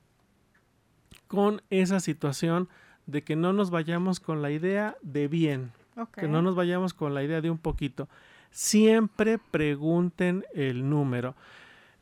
[1.29, 2.69] con esa situación
[3.07, 5.73] de que no nos vayamos con la idea de bien,
[6.15, 8.09] que no nos vayamos con la idea de un poquito.
[8.51, 11.35] Siempre pregunten el número.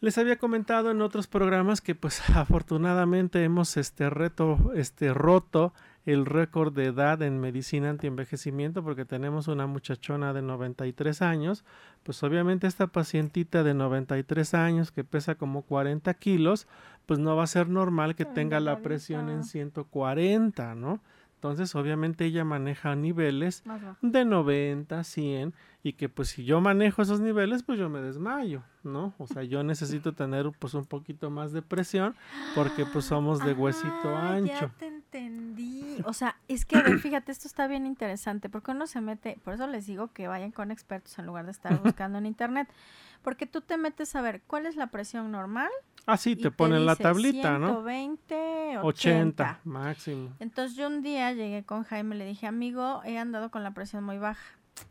[0.01, 5.73] Les había comentado en otros programas que pues afortunadamente hemos este reto este roto
[6.05, 11.65] el récord de edad en medicina antienvejecimiento porque tenemos una muchachona de 93 años,
[12.03, 16.67] pues obviamente esta pacientita de 93 años que pesa como 40 kilos,
[17.07, 21.01] pues no va a ser normal que tenga la presión en 140, ¿no?
[21.35, 23.65] Entonces obviamente ella maneja niveles
[24.01, 28.63] de 90, 100 y que pues si yo manejo esos niveles pues yo me desmayo,
[28.85, 29.13] ¿no?
[29.19, 32.15] O sea, yo necesito tener pues un poquito más de presión
[32.55, 34.53] porque pues somos de huesito Ah, ancho.
[34.53, 35.97] Ya te entendí.
[36.05, 39.37] o sea, es que, a ver, fíjate, esto está bien interesante, porque uno se mete,
[39.45, 42.69] por eso les digo que vayan con expertos en lugar de estar buscando en internet,
[43.23, 45.71] porque tú te metes a ver cuál es la presión normal.
[46.07, 47.83] Ah, sí, y te ponen la tablita, ¿no?
[47.83, 48.83] 120, 80.
[48.83, 50.31] 80 máximo.
[50.41, 54.03] Entonces yo un día llegué con Jaime, le dije, amigo, he andado con la presión
[54.03, 54.45] muy baja.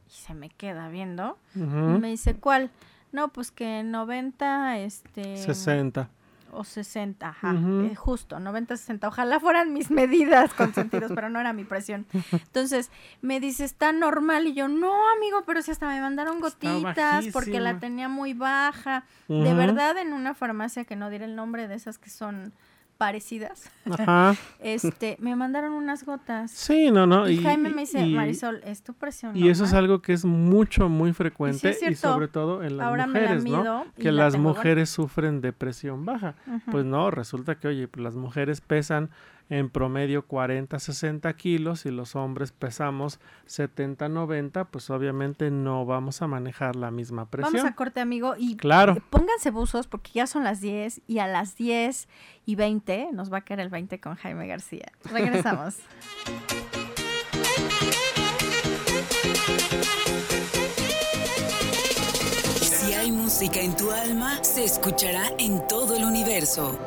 [0.08, 1.38] Y se me queda viendo.
[1.56, 2.00] Y Ujú.
[2.00, 2.72] me dice, ¿cuál?
[3.12, 5.38] No, pues que 90, este...
[5.38, 6.10] 60.
[6.54, 9.08] O 60, ajá, eh, justo, 90, 60.
[9.08, 12.06] Ojalá fueran mis medidas consentidos, pero no era mi presión.
[12.32, 14.48] Entonces, me dice, está normal.
[14.48, 19.06] Y yo, no, amigo, pero si hasta me mandaron gotitas porque la tenía muy baja.
[19.28, 22.54] De verdad, en una farmacia que no diré el nombre de esas que son
[23.02, 24.36] parecidas, Ajá.
[24.60, 26.52] este, me mandaron unas gotas.
[26.52, 27.28] Sí, no, no.
[27.28, 29.86] y, Jaime me dice, y- Marisol, ¿es tu presión Y eso es normal?".
[29.86, 31.98] algo que es mucho, muy frecuente y, cierto.
[32.14, 33.58] sobre todo en las Ahora me la mujeres, ¿no?
[33.58, 36.36] mido y Que la las mujeres sufren de presión baja.
[36.70, 39.10] Pues no, resulta que, oye, pues las mujeres pesan
[39.52, 46.22] en promedio 40, 60 kilos y los hombres pesamos 70, 90, pues obviamente no vamos
[46.22, 47.54] a manejar la misma presión.
[47.54, 48.96] Vamos a corte, amigo, y Claro.
[49.10, 52.08] pónganse buzos porque ya son las 10 y a las 10
[52.46, 54.90] y 20 nos va a caer el 20 con Jaime García.
[55.12, 55.76] Regresamos.
[62.62, 66.78] Si hay música en tu alma, se escuchará en todo el universo.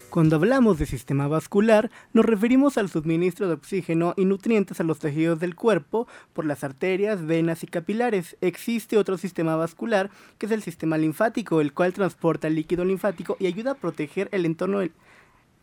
[0.10, 5.00] Cuando hablamos de sistema vascular, nos referimos al suministro de oxígeno y nutrientes a los
[5.00, 8.38] tejidos del cuerpo por las arterias, venas y capilares.
[8.42, 13.36] Existe otro sistema vascular, que es el sistema linfático, el cual transporta el líquido linfático
[13.40, 14.94] y ayuda a proteger el entorno del-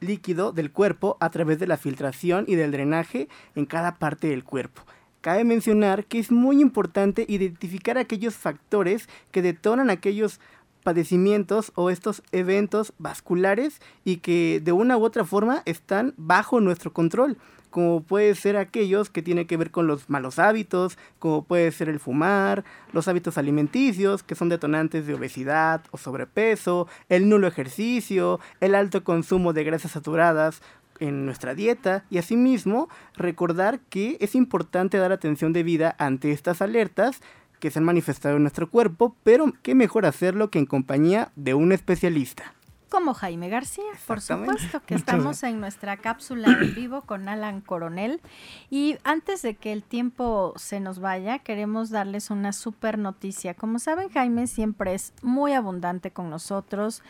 [0.01, 4.45] líquido del cuerpo a través de la filtración y del drenaje en cada parte del
[4.45, 4.83] cuerpo.
[5.23, 10.39] Cabe mencionar que es muy importante identificar aquellos factores que detonan aquellos
[10.85, 16.93] padecimientos o estos eventos vasculares y que de una u otra forma están bajo nuestro
[16.93, 17.37] control,
[17.71, 21.89] como puede ser aquellos que tienen que ver con los malos hábitos, como puede ser
[21.89, 28.39] el fumar, los hábitos alimenticios, que son detonantes de obesidad o sobrepeso, el nulo ejercicio,
[28.61, 30.63] el alto consumo de grasas saturadas,
[31.01, 37.21] en nuestra dieta y asimismo recordar que es importante dar atención debida ante estas alertas
[37.65, 41.55] que se han manifestado en nuestro cuerpo, pero qué mejor hacerlo que en compañía de
[41.55, 42.53] un especialista.
[42.91, 47.63] Como Jaime García, por supuesto, que Muchas estamos en nuestra cápsula en vivo con Alan
[47.63, 48.21] Coronel.
[48.69, 53.55] Y antes de que el tiempo se nos vaya, queremos darles una super noticia.
[53.55, 57.03] Como saben, Jaime siempre es muy abundante con nosotros.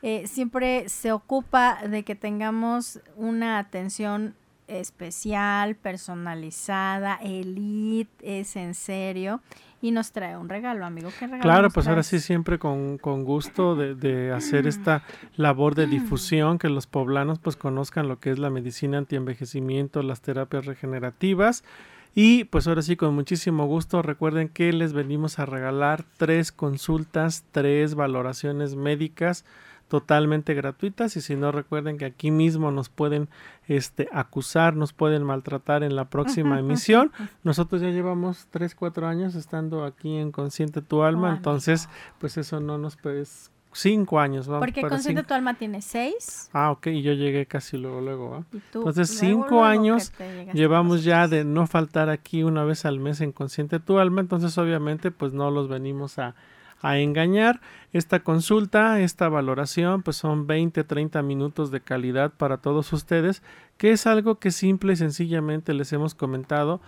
[0.00, 4.36] eh, siempre se ocupa de que tengamos una atención
[4.68, 9.40] especial, personalizada, elite, es en serio.
[9.80, 11.10] Y nos trae un regalo, amigo.
[11.18, 15.04] ¿Qué regalo Claro, pues ahora sí siempre con, con gusto de, de hacer esta
[15.36, 20.20] labor de difusión, que los poblanos pues conozcan lo que es la medicina antienvejecimiento, las
[20.20, 21.62] terapias regenerativas.
[22.14, 27.44] Y pues ahora sí, con muchísimo gusto, recuerden que les venimos a regalar tres consultas,
[27.52, 29.44] tres valoraciones médicas
[29.88, 33.28] totalmente gratuitas y si no recuerden que aquí mismo nos pueden
[33.66, 37.10] este acusar, nos pueden maltratar en la próxima emisión.
[37.42, 42.36] Nosotros ya llevamos 3, 4 años estando aquí en Consciente tu alma, Oh, entonces pues
[42.36, 46.50] eso no nos pues cinco años, vamos Porque Consciente tu alma tiene seis.
[46.52, 50.12] Ah, ok, y yo llegué casi luego, luego, Entonces, luego, cinco luego años
[50.52, 54.56] Llevamos ya de no faltar aquí una vez al mes en Consciente tu alma, entonces
[54.58, 56.34] obviamente pues no los venimos a,
[56.80, 57.60] a engañar.
[57.92, 63.42] Esta consulta, esta valoración, pues son 20, 30 minutos de calidad para todos ustedes,
[63.76, 66.80] que es algo que simple y sencillamente les hemos comentado.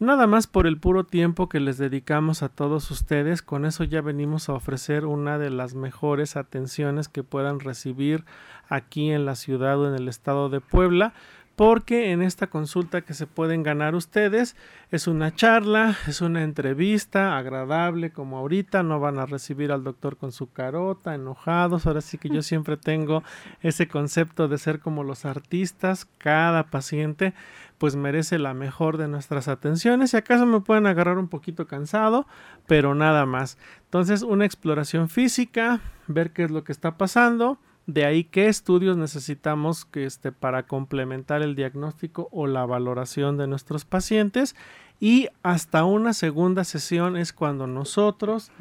[0.00, 4.00] Nada más por el puro tiempo que les dedicamos a todos ustedes, con eso ya
[4.00, 8.24] venimos a ofrecer una de las mejores atenciones que puedan recibir
[8.68, 11.14] aquí en la ciudad o en el estado de Puebla
[11.58, 14.54] porque en esta consulta que se pueden ganar ustedes
[14.92, 20.16] es una charla, es una entrevista agradable como ahorita, no van a recibir al doctor
[20.16, 23.24] con su carota, enojados, ahora sí que yo siempre tengo
[23.60, 27.34] ese concepto de ser como los artistas, cada paciente
[27.78, 32.28] pues merece la mejor de nuestras atenciones, si acaso me pueden agarrar un poquito cansado,
[32.68, 33.58] pero nada más.
[33.86, 38.98] Entonces una exploración física, ver qué es lo que está pasando, De ahí qué estudios
[38.98, 44.54] necesitamos que este, para complementar el diagnóstico o la valoración de nuestros pacientes
[45.00, 48.52] y hasta una segunda sesión es cuando nosotros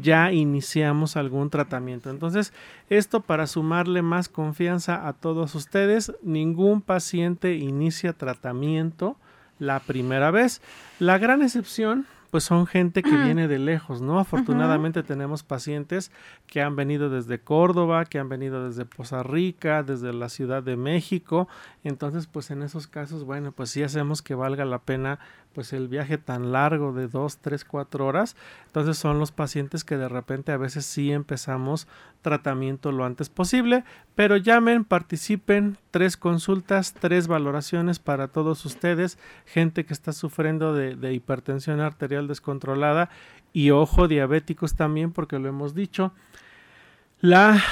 [0.00, 2.10] ya iniciamos algún tratamiento.
[2.10, 2.52] Entonces,
[2.88, 9.16] esto para sumarle más confianza a todos ustedes, ningún paciente inicia tratamiento
[9.58, 10.62] la primera vez.
[11.00, 14.18] La gran excepción pues son gente que viene de lejos, ¿no?
[14.18, 16.10] Afortunadamente tenemos pacientes
[16.46, 20.76] que han venido desde Córdoba, que han venido desde Poza Rica, desde la Ciudad de
[20.76, 21.48] México.
[21.84, 25.18] Entonces, pues en esos casos, bueno, pues sí hacemos que valga la pena
[25.56, 28.36] pues el viaje tan largo de dos, tres, cuatro horas.
[28.66, 31.88] Entonces son los pacientes que de repente a veces sí empezamos
[32.20, 39.86] tratamiento lo antes posible, pero llamen, participen, tres consultas, tres valoraciones para todos ustedes, gente
[39.86, 43.10] que está sufriendo de, de hipertensión arterial descontrolada
[43.52, 46.12] y ojo, diabéticos también, porque lo hemos dicho.
[47.20, 47.62] La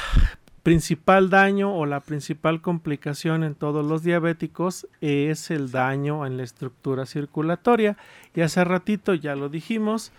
[0.63, 6.43] principal daño o la principal complicación en todos los diabéticos es el daño en la
[6.43, 7.99] estructura circulatoria.
[8.35, 10.11] Y hace ratito ya lo dijimos,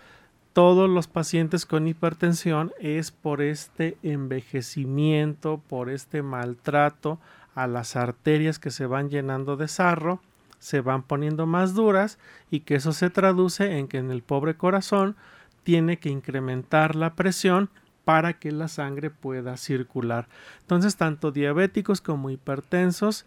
[0.52, 7.18] todos los pacientes con hipertensión es por este envejecimiento, por este maltrato
[7.56, 10.20] a las arterias que se van llenando de sarro,
[10.58, 12.18] se van poniendo más duras
[12.50, 15.16] y que eso se traduce en que en el pobre corazón
[15.62, 17.70] tiene que incrementar la presión
[18.04, 20.28] para que la sangre pueda circular.
[20.60, 23.26] Entonces, tanto diabéticos como hipertensos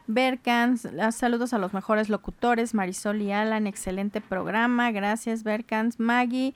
[0.07, 6.01] Berkans, saludos a los mejores locutores, Marisol y Alan, excelente programa, gracias Berkans.
[6.01, 6.53] Maggie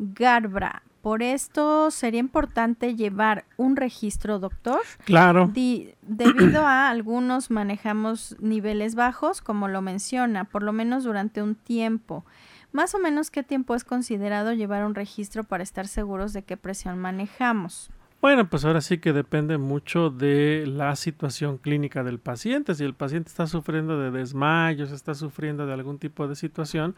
[0.00, 4.80] Garbra, por esto sería importante llevar un registro, doctor.
[5.04, 5.52] Claro.
[5.54, 12.24] debido a algunos manejamos niveles bajos, como lo menciona, por lo menos durante un tiempo.
[12.72, 16.56] Más o menos qué tiempo es considerado llevar un registro para estar seguros de qué
[16.56, 17.90] presión manejamos.
[18.22, 22.74] Bueno, pues ahora sí que depende mucho de la situación clínica del paciente.
[22.74, 26.94] Si el paciente está sufriendo de desmayos, está sufriendo de algún tipo de situación,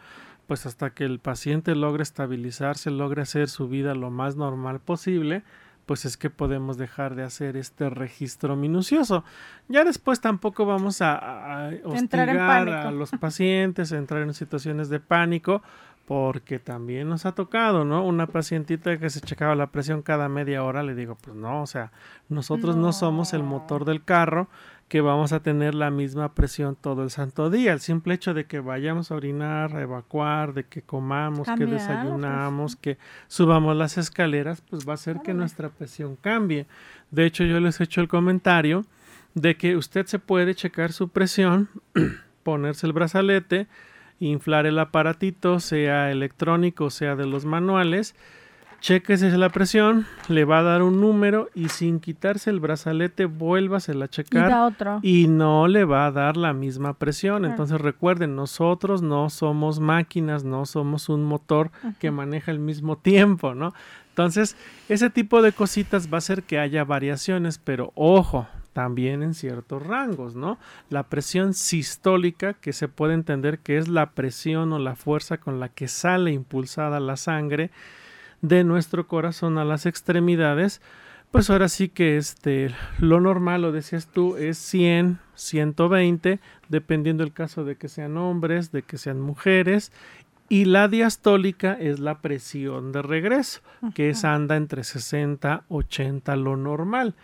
[0.46, 5.42] pues hasta que el paciente logre estabilizarse, logre hacer su vida lo más normal posible,
[5.86, 9.24] pues es que podemos dejar de hacer este registro minucioso.
[9.68, 15.62] Ya después tampoco vamos a, hostigar a los pacientes, a entrar en situaciones de pánico,
[16.06, 18.04] porque también nos ha tocado, ¿no?
[18.04, 21.66] Una pacientita que se checaba la presión cada media hora, le digo, pues no, o
[21.66, 21.92] sea,
[22.28, 24.48] nosotros no somos el motor del carro,
[24.94, 27.72] que vamos a tener la misma presión todo el santo día.
[27.72, 32.76] El simple hecho de que vayamos a orinar, a evacuar, de que comamos, que desayunamos,
[32.76, 36.68] que subamos las escaleras, pues va a hacer que nuestra presión cambie.
[37.10, 38.84] De hecho, yo les he hecho el comentario
[39.34, 41.70] de que usted se puede checar su presión,
[42.44, 43.66] ponerse el brazalete,
[44.20, 48.14] inflar el aparatito, sea electrónico, sea de los manuales,
[48.84, 54.04] Chequese la presión, le va a dar un número y sin quitarse el brazalete, vuélvasela
[54.04, 57.46] a checar y, no le va a dar la misma presión.
[57.46, 63.54] Entonces recuerden, nosotros no somos máquinas, no somos un motor que maneja el mismo tiempo,
[63.54, 63.72] ¿no?
[64.10, 64.54] Entonces,
[64.90, 69.82] ese tipo de cositas va a hacer que haya variaciones, pero ojo, también en ciertos
[69.82, 70.58] rangos, ¿no?
[70.90, 75.58] La presión sistólica, que se puede entender que es la presión o la fuerza con
[75.58, 77.70] la que sale impulsada la sangre,
[78.44, 80.82] de nuestro corazón a las extremidades,
[81.30, 87.32] pues ahora sí que este, lo normal, lo decías tú, es 100, 120, dependiendo el
[87.32, 89.92] caso de que sean hombres, de que sean mujeres,
[90.50, 93.62] y la diastólica es la presión de regreso,
[93.94, 97.14] que es anda entre 60, 80, lo normal.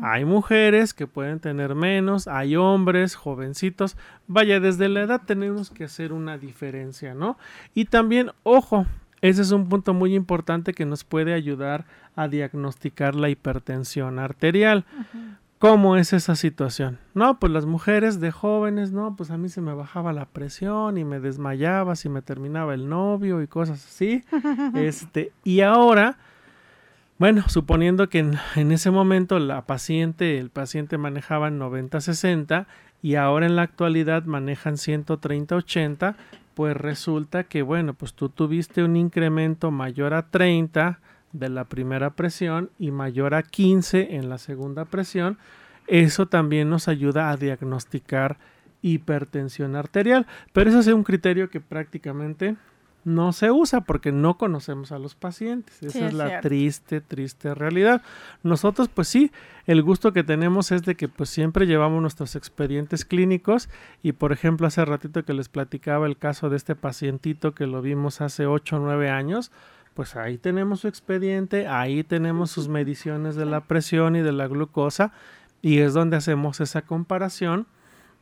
[0.00, 3.96] Hay mujeres que pueden tener menos, hay hombres, jovencitos.
[4.28, 7.36] Vaya, desde la edad tenemos que hacer una diferencia, ¿no?
[7.74, 8.86] Y también, ojo,
[9.20, 14.84] ese es un punto muy importante que nos puede ayudar a diagnosticar la hipertensión arterial.
[15.58, 16.98] ¿Cómo es esa situación?
[17.14, 20.98] No, pues las mujeres de jóvenes, no, pues a mí se me bajaba la presión
[20.98, 24.22] y me desmayaba si me terminaba el novio y cosas así.
[24.76, 26.16] este, y ahora,
[27.18, 32.66] bueno, suponiendo que en, en, ese momento la paciente, el paciente manejaba 90-60
[33.02, 36.14] y ahora en la actualidad manejan 130-80,
[36.58, 40.98] pues resulta que, bueno, pues tú tuviste un incremento mayor a 30
[41.30, 45.38] de la primera presión y mayor a 15 en la segunda presión,
[45.86, 48.38] eso también nos ayuda a diagnosticar
[48.82, 50.26] hipertensión arterial.
[50.52, 52.56] Pero eso es un criterio que prácticamente
[53.04, 55.82] no se usa porque no conocemos a los pacientes.
[55.82, 58.02] Esa es, la triste, triste realidad.
[58.42, 59.32] Nosotros, pues sí,
[59.66, 63.68] el gusto que tenemos es de que pues siempre llevamos nuestros expedientes clínicos
[64.02, 67.82] y por ejemplo hace ratito que les platicaba el caso de este pacientito que lo
[67.82, 69.52] vimos hace 8 o 9 años,
[69.94, 74.46] pues ahí tenemos su expediente, ahí tenemos sus mediciones de la presión y de la
[74.46, 75.12] glucosa
[75.60, 77.66] y es donde hacemos esa comparación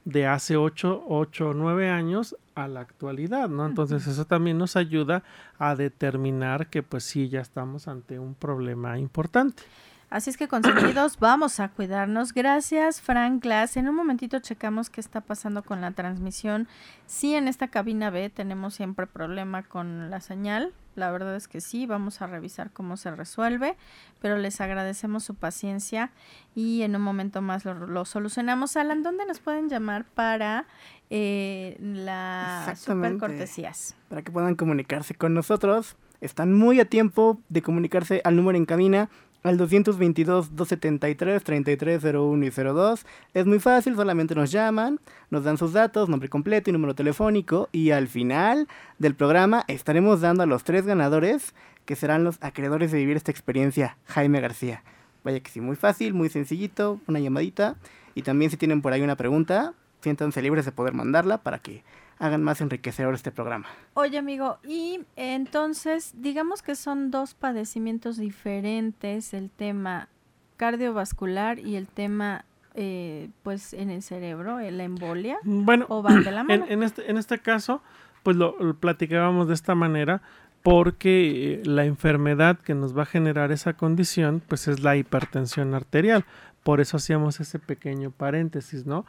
[0.07, 3.66] de hace 8, o 9 años a la actualidad, ¿no?
[3.66, 5.24] Entonces eso también nos ayuda
[5.59, 9.64] a determinar que pues sí, ya estamos ante un problema importante.
[10.09, 12.32] Así es que consentidos, vamos a cuidarnos.
[12.32, 13.76] Gracias, Frank Glass.
[13.76, 16.68] En un momentito checamos qué está pasando con la transmisión.
[17.07, 20.72] Sí, en esta cabina B tenemos siempre problema con la señal.
[20.97, 23.76] La verdad es que sí, vamos a revisar cómo se resuelve,
[24.20, 26.11] pero les agradecemos su paciencia
[26.55, 28.76] y en un momento más lo, solucionamos.
[28.76, 30.66] Alan, ¿dónde nos pueden llamar para
[31.11, 33.94] eh, las super cortesías?
[34.09, 35.97] Para que puedan comunicarse con nosotros.
[36.22, 39.11] Están muy a tiempo de comunicarse al número en cabina
[39.47, 43.07] al 222-273-3301 y 02.
[43.34, 44.99] Es muy fácil, solamente nos llaman,
[45.30, 48.68] nos dan sus datos, nombre completo y número telefónico y al final
[48.99, 53.30] del programa estaremos dando a los tres ganadores que serán los acreedores de vivir esta
[53.30, 54.82] experiencia, Jaime García.
[55.24, 57.76] Vaya que sí, muy fácil, muy sencillito, una llamadita
[58.14, 61.84] y también si tienen por ahí una pregunta, siéntanse libres de poder mandarla para que
[62.19, 63.67] hagan más enriquecedor este programa.
[63.95, 70.09] Oye, amigo, y entonces, digamos que son dos padecimientos diferentes, el tema
[70.57, 72.45] cardiovascular y el tema,
[72.75, 75.39] eh, pues, en el cerebro, la embolia.
[75.45, 76.64] Bueno, ¿o van de la mano?
[76.69, 77.83] En, este, en este caso,
[78.23, 80.23] pues lo, platicábamos de esta manera
[80.62, 85.75] porque eh, la enfermedad que nos va a generar esa condición, pues es la hipertensión
[85.75, 86.25] arterial.
[86.64, 89.07] Por eso hacíamos ese pequeño paréntesis, ¿no?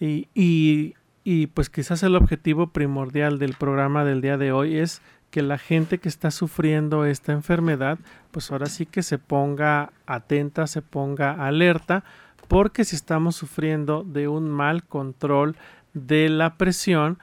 [0.00, 0.94] Y, y,
[1.30, 5.58] y pues quizás el objetivo primordial del programa del día de hoy es que la
[5.58, 7.98] gente que está sufriendo esta enfermedad,
[8.30, 12.02] pues ahora sí que se ponga atenta, se ponga alerta,
[12.48, 15.54] porque si estamos sufriendo de un mal control
[15.92, 17.18] de la presión,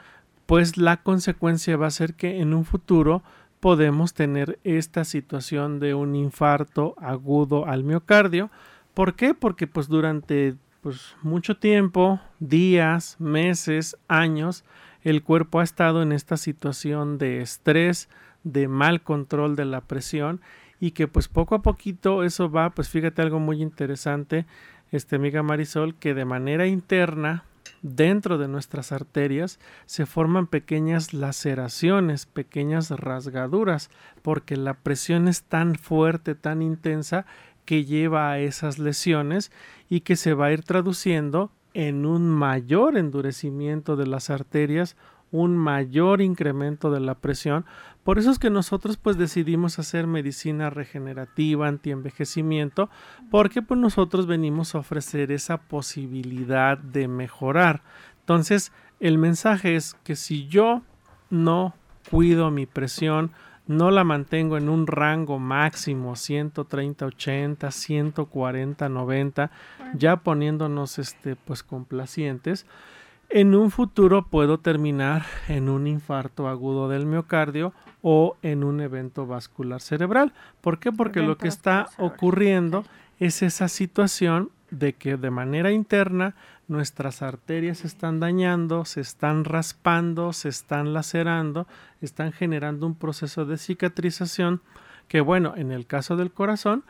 [0.46, 3.24] pues la consecuencia va a ser que en un futuro
[3.60, 8.52] podemos tener esta situación de un infarto agudo al miocardio.
[8.94, 9.34] ¿Por qué?
[9.34, 14.64] Porque pues durante pues mucho tiempo, días, meses, años,
[15.02, 18.08] el cuerpo ha estado en esta situación de estrés,
[18.44, 20.42] de mal control de la presión
[20.80, 24.46] y que pues poco a poquito eso va, pues fíjate algo muy interesante,
[24.92, 27.46] este amiga Marisol, que de manera interna
[27.82, 33.90] dentro de nuestras arterias se forman pequeñas laceraciones, pequeñas rasgaduras,
[34.22, 37.26] porque la presión es tan fuerte, tan intensa,
[37.66, 39.52] que lleva a esas lesiones
[39.90, 44.96] y que se va a ir traduciendo en un mayor endurecimiento de las arterias,
[45.32, 47.66] un mayor incremento de la presión.
[48.04, 52.90] Por eso es que nosotros pues decidimos hacer medicina regenerativa, antienvejecimiento,
[53.30, 57.82] porque pues nosotros venimos a ofrecer esa posibilidad de mejorar.
[58.22, 60.82] Entonces, el mensaje es que si yo
[61.30, 61.76] no
[62.10, 63.32] cuido mi presión,
[63.68, 69.52] no la mantengo en un rango máximo 130 80 140 90
[69.96, 72.66] ya poniéndonos este pues complacientes.
[73.30, 79.26] En un futuro puedo terminar en un infarto agudo del miocardio o en un evento
[79.26, 80.34] vascular cerebral.
[80.62, 80.92] ¿por qué?
[80.92, 82.86] porque lo que está ocurriendo
[83.20, 86.36] es esa situación de que de manera interna
[86.68, 91.68] nuestras arterias se están dañando, se están raspando, se están lacerando,
[92.02, 94.62] están generando un proceso de cicatrización
[95.08, 96.84] que bueno, en el caso del corazón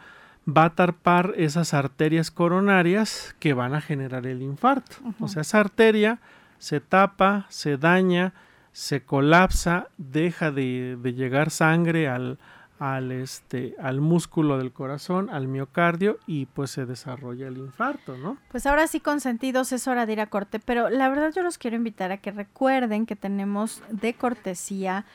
[0.48, 4.98] va a tarpar esas arterias coronarias que van a generar el infarto.
[5.20, 6.20] O sea, esa arteria
[6.60, 8.34] se tapa, se daña,
[8.72, 12.38] se colapsa, deja de, de llegar sangre al,
[12.80, 18.38] al este al músculo del corazón, al miocardio y pues se desarrolla el infarto, ¿no?
[18.52, 21.58] Pues ahora sí consentidos es hora de ir a corte, pero la verdad yo los
[21.58, 25.06] quiero invitar a que recuerden que tenemos de cortesía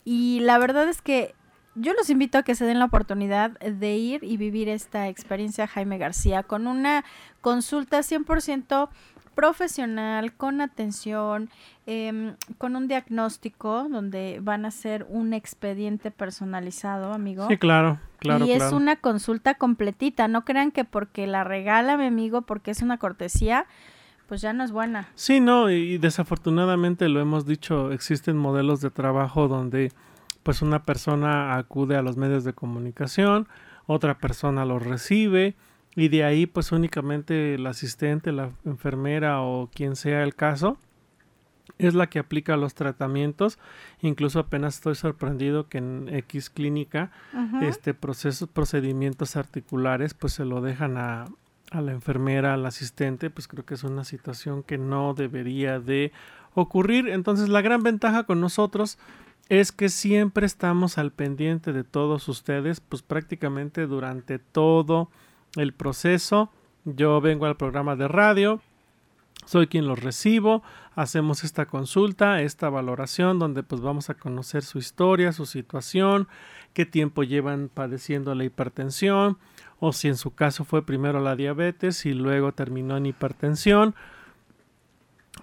[0.05, 1.36] Y la verdad es que
[1.76, 5.68] yo los invito a que se den la oportunidad de ir y vivir esta experiencia
[5.68, 7.03] Jaime García con una
[7.41, 8.88] consulta 100%
[9.38, 11.51] profesional, con atención,
[11.85, 17.45] em, con un diagnóstico donde van a hacer un expediente personalizado, amigo.
[17.47, 18.47] Sí, claro, claro.
[18.47, 20.27] y es una consulta completita.
[20.27, 23.67] No crean que porque la regala mi amigo, porque es una cortesía,
[24.27, 25.07] pues ya no es buena.
[25.13, 29.91] Sí, no, y desafortunadamente lo hemos dicho, existen modelos de trabajo donde
[30.41, 33.47] pues una persona acude a los medios de comunicación,
[33.85, 35.55] otra persona los recibe
[35.97, 40.77] y de ahí pues únicamente el asistente, la enfermera o quien sea el caso
[41.79, 43.57] es la que aplica los tratamientos.
[44.01, 47.11] Incluso apenas estoy sorprendido que en X clínica
[47.61, 51.25] este proceso, procedimientos articulares pues se lo dejan a,
[51.71, 56.11] a la enfermera, al asistente, pues creo que es una situación que no debería de
[56.53, 57.09] ocurrir.
[57.09, 58.99] Entonces la gran ventaja con nosotros
[59.49, 65.09] es que siempre estamos al pendiente de todos ustedes, pues prácticamente durante todo
[65.55, 66.51] el proceso.
[66.85, 68.61] Yo vengo al programa de radio,
[69.45, 70.63] soy quien los recibo,
[70.95, 76.27] hacemos esta consulta, esta valoración donde pues vamos a conocer su historia, su situación,
[76.73, 79.37] qué tiempo llevan padeciendo la hipertensión
[79.79, 83.95] o si en su caso fue primero la diabetes y luego terminó en hipertensión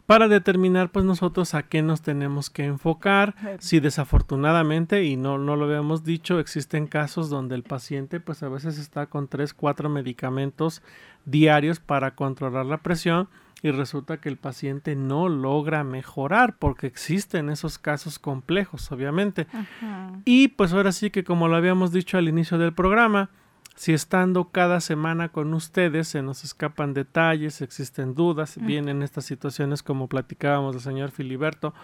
[0.07, 5.57] para determinar pues nosotros a qué nos tenemos que enfocar si desafortunadamente y no, no
[5.57, 9.89] lo habíamos dicho existen casos donde el paciente pues a veces está con 3 4
[9.89, 10.83] medicamentos
[11.25, 13.29] diarios para controlar la presión
[13.63, 20.13] y resulta que el paciente no logra mejorar porque existen esos casos complejos obviamente Ajá.
[20.27, 23.31] y pues ahora sí que como lo habíamos dicho al inicio del programa,
[23.75, 29.83] si estando cada semana con ustedes se nos escapan detalles, existen dudas, vienen estas situaciones
[29.83, 31.75] como platicábamos del señor Filiberto,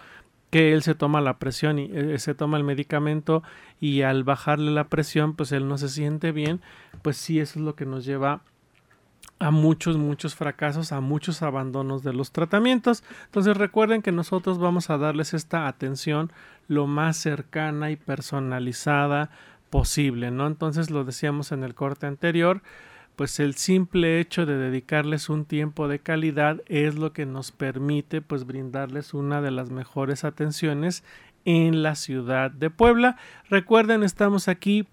[0.51, 3.43] que él se toma la presión y eh, se toma el medicamento
[3.81, 6.61] y al bajarle la presión pues él no se siente bien,
[7.03, 8.43] pues sí eso es lo que nos lleva
[9.41, 13.03] a muchos, muchos fracasos, a muchos abandonos de los tratamientos.
[13.25, 16.31] Entonces recuerden que nosotros vamos a darles esta atención
[16.69, 19.31] lo más cercana y personalizada
[19.71, 20.47] posible, ¿no?
[20.47, 22.63] Entonces lo decíamos en el corte anterior,
[23.17, 28.21] pues el simple hecho de dedicarles un tiempo de calidad es lo que nos permite
[28.21, 31.05] pues brindarles una de las mejores atenciones
[31.45, 33.17] en la ciudad de Puebla.
[33.49, 34.87] Recuerden, estamos aquí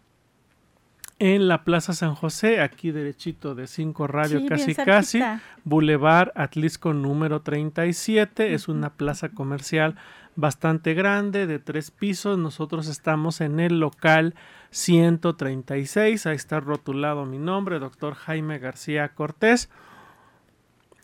[1.20, 5.20] en la Plaza San José, aquí derechito de 5 Radio, Sí, casi casi.
[5.64, 9.96] Boulevard Atlisco número 37, es una plaza comercial
[10.38, 14.36] bastante grande de tres pisos, nosotros estamos en el local
[14.70, 19.70] 136, ahí está rotulado mi nombre, doctor Jaime García Cortés.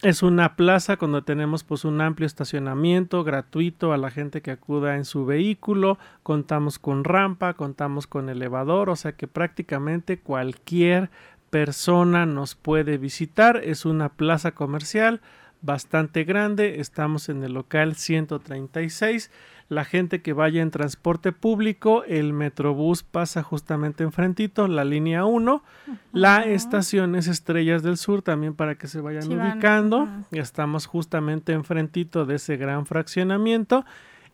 [0.03, 4.97] Es una plaza donde tenemos pues un amplio estacionamiento gratuito a la gente que acuda
[4.97, 11.09] en su vehículo, contamos con rampa, contamos con elevador, o sea que prácticamente cualquier
[11.49, 15.21] persona nos puede visitar, es una plaza comercial
[15.63, 19.31] bastante grande, estamos en el local 136,
[19.69, 25.63] la gente que vaya en transporte público, el Metrobús pasa justamente enfrentito, la línea 1,
[26.11, 30.85] la estación es Estrellas del Sur también para que se vayan Sí, van, ubicando, estamos
[30.85, 33.85] justamente enfrentito de ese gran fraccionamiento.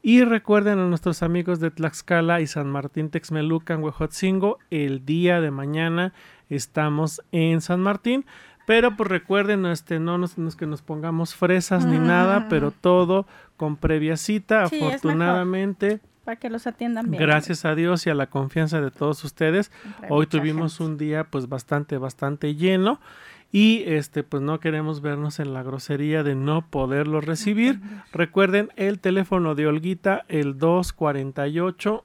[0.02, 5.52] Y recuerden a nuestros amigos de Tlaxcala y San Martín Texmelucan, Huejotzingo, el día de
[5.52, 6.14] mañana
[6.50, 8.26] estamos en San Martín.
[8.70, 12.70] Pero pues recuerden, este, no nos, no es que nos pongamos fresas ni nada, pero
[12.70, 13.26] todo
[13.58, 14.68] con previa cita.
[14.68, 14.80] Sí.
[14.80, 17.20] Afortunadamente, Para que los atiendan bien.
[17.20, 20.92] gracias a Dios y a la confianza de todos ustedes, Siempre hoy tuvimos gente.
[20.92, 23.00] un día pues bastante, bastante lleno.
[23.52, 27.80] Y este, pues no queremos vernos en la grosería de no poderlo recibir.
[28.14, 32.04] Recuerden el teléfono de Olguita, el 248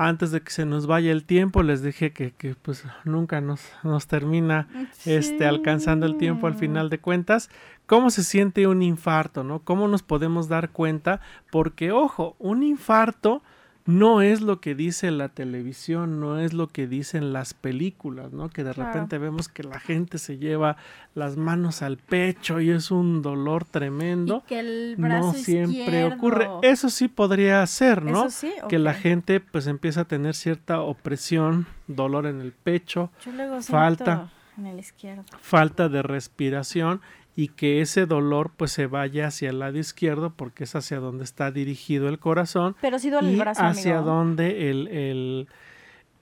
[0.00, 3.60] Antes de que se nos vaya el tiempo, les dije que, que, pues nunca nos,
[3.82, 4.68] nos termina
[5.04, 7.50] este, alcanzando el tiempo al final de cuentas.
[7.86, 9.58] ¿Cómo se siente un infarto, no?
[9.64, 11.20] ¿Cómo nos podemos dar cuenta?
[11.50, 13.42] Porque, ojo, un infarto
[13.88, 18.50] no es lo que dice la televisión, no es lo que dicen las películas, ¿no?
[18.50, 18.92] Que de Claro.
[18.92, 20.76] repente vemos que la gente se lleva
[21.14, 24.42] las manos al pecho y es un dolor tremendo.
[24.44, 26.48] Y que el brazo No siempre izquierdo- ocurre.
[26.62, 28.26] Eso sí podría ser, ¿no?
[28.26, 33.10] Eso sí, Que la gente pues empieza a tener cierta opresión, dolor en el pecho,
[33.24, 34.28] Yo luego falta.
[34.58, 35.24] en el izquierdo.
[35.40, 37.00] falta de respiración
[37.38, 41.22] y que ese dolor pues se vaya hacia el lado izquierdo porque es hacia donde
[41.22, 44.10] está dirigido el corazón Pero sí duele y el brazo, hacia amigo.
[44.12, 45.48] donde el, el-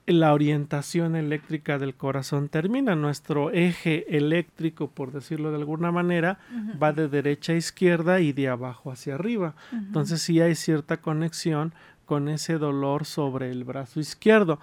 [0.09, 2.95] la orientación eléctrica del corazón termina.
[2.95, 6.39] Nuestro eje eléctrico, por decirlo de alguna manera,
[6.81, 9.57] va de derecha a izquierda y de abajo hacia arriba.
[9.73, 11.73] Entonces sí hay cierta conexión
[12.05, 14.61] con ese dolor sobre el brazo izquierdo.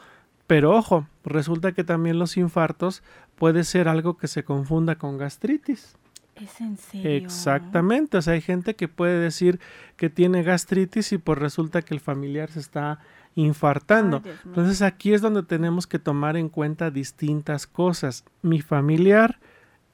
[0.47, 3.03] Pero ojo, resulta que también los infartos
[3.35, 5.97] puede ser algo que se confunda con gastritis.
[6.35, 7.11] ¿Es en serio?
[7.11, 9.59] Exactamente, o sea, hay gente que puede decir
[9.95, 12.99] que tiene gastritis y pues resulta que el familiar se está
[13.35, 14.21] infartando.
[14.25, 14.31] Ay.
[14.45, 18.25] Entonces aquí es donde tenemos que tomar en cuenta distintas cosas.
[18.41, 19.39] Mi familiar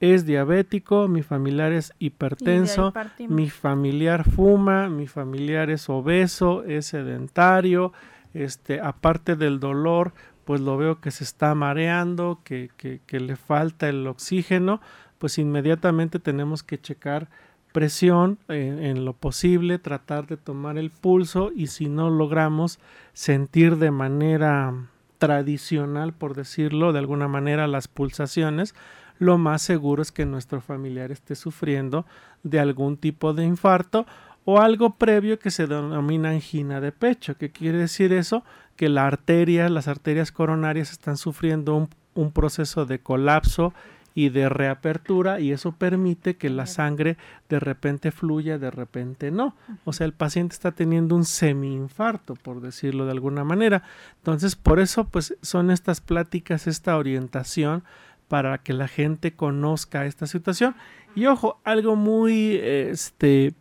[0.00, 2.94] es diabético, mi familiar es hipertenso,
[3.28, 7.92] mi familiar fuma, mi familiar es obeso, es sedentario,
[8.32, 10.14] este, aparte del dolor,
[10.46, 14.80] pues lo veo que se está mareando, que, que, que le falta el oxígeno,
[15.20, 17.28] pues inmediatamente tenemos que checar
[17.72, 22.80] presión en, lo posible, tratar de tomar el pulso y si no logramos
[23.12, 28.74] sentir de manera tradicional, por decirlo de alguna manera, las pulsaciones,
[29.18, 32.06] lo más seguro es que nuestro familiar esté sufriendo
[32.42, 34.06] de algún tipo de infarto
[34.46, 37.36] o algo previo que se denomina angina de pecho.
[37.36, 38.42] ¿Qué quiere decir eso?
[38.74, 43.74] Que la arteria, las arterias coronarias están sufriendo un proceso de colapso
[44.14, 47.16] y de reapertura y eso permite que la sangre
[47.48, 49.54] de repente fluya, de repente no.
[49.84, 53.82] O sea, el paciente está teniendo un semi-infarto, por decirlo de alguna manera.
[54.16, 57.84] Entonces, por eso, pues son estas pláticas, esta orientación
[58.28, 60.74] para que la gente conozca esta situación.
[61.14, 63.54] Y ojo, algo muy este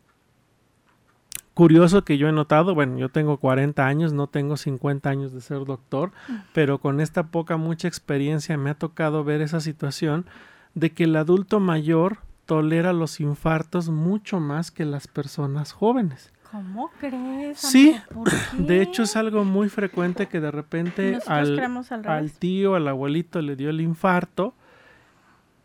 [1.60, 5.42] curioso que yo he notado, bueno, yo tengo 40 años, no tengo 50 años de
[5.42, 6.14] ser doctor,
[6.54, 10.26] pero con esta poca mucha experiencia me ha tocado ver esa situación
[10.74, 16.32] de que el adulto mayor tolera los infartos mucho más que las personas jóvenes.
[16.50, 17.60] ¿Cómo crees?
[17.60, 18.24] Sí, amigo?
[18.24, 18.64] ¿Por qué?
[18.64, 21.60] De hecho es algo muy frecuente que de repente al,
[22.06, 24.54] al tío, al abuelito le dio el infarto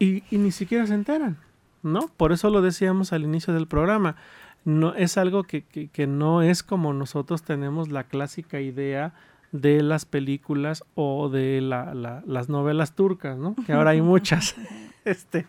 [0.01, 1.39] y, y ni siquiera se enteran,
[1.85, 2.11] ¿no?
[2.17, 4.17] Por eso lo decíamos al inicio del programa.
[4.65, 9.15] No es algo que, que, que no es como nosotros tenemos la clásica idea
[9.53, 13.55] de las películas o de la, la, las novelas turcas, ¿no?
[13.67, 14.57] Que ahora hay muchas.
[15.05, 15.45] Este,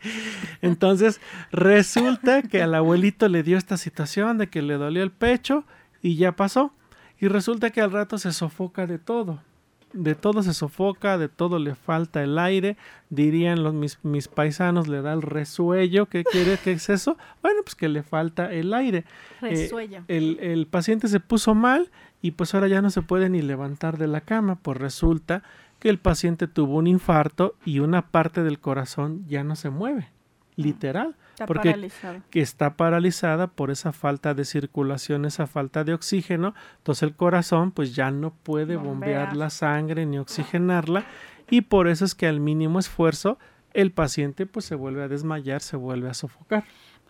[0.61, 5.63] entonces, resulta que al abuelito le dio esta situación de que le dolió el pecho
[6.01, 6.73] y ya pasó.
[7.21, 9.41] Y resulta que al rato se sofoca de todo.
[9.95, 12.75] De todo se sofoca, de todo le falta el aire.
[13.09, 16.07] Dirían los, mis, mis paisanos, le da el resuello.
[16.07, 16.57] ¿Qué quiere?
[16.63, 17.17] ¿Qué es eso?
[17.41, 19.05] Bueno, pues que le falta el aire.
[19.41, 20.03] Eh, Resuello.
[20.07, 21.89] el, el paciente se puso mal
[22.21, 24.55] y pues ahora ya no se puede ni levantar de la cama.
[24.61, 25.43] Pues resulta
[25.79, 30.09] que el paciente tuvo un infarto y una parte del corazón ya no se mueve.
[30.55, 31.15] Literal.
[31.35, 31.91] Está porque
[32.29, 37.71] que está paralizada por esa falta de circulación, esa falta de oxígeno, entonces el corazón
[37.71, 39.35] pues ya no puede Bombear.
[39.35, 41.03] la sangre ni oxigenarla
[41.49, 43.37] y por eso es que al mínimo esfuerzo
[43.73, 46.63] el paciente pues se vuelve a desmayar, se vuelve a sofocar.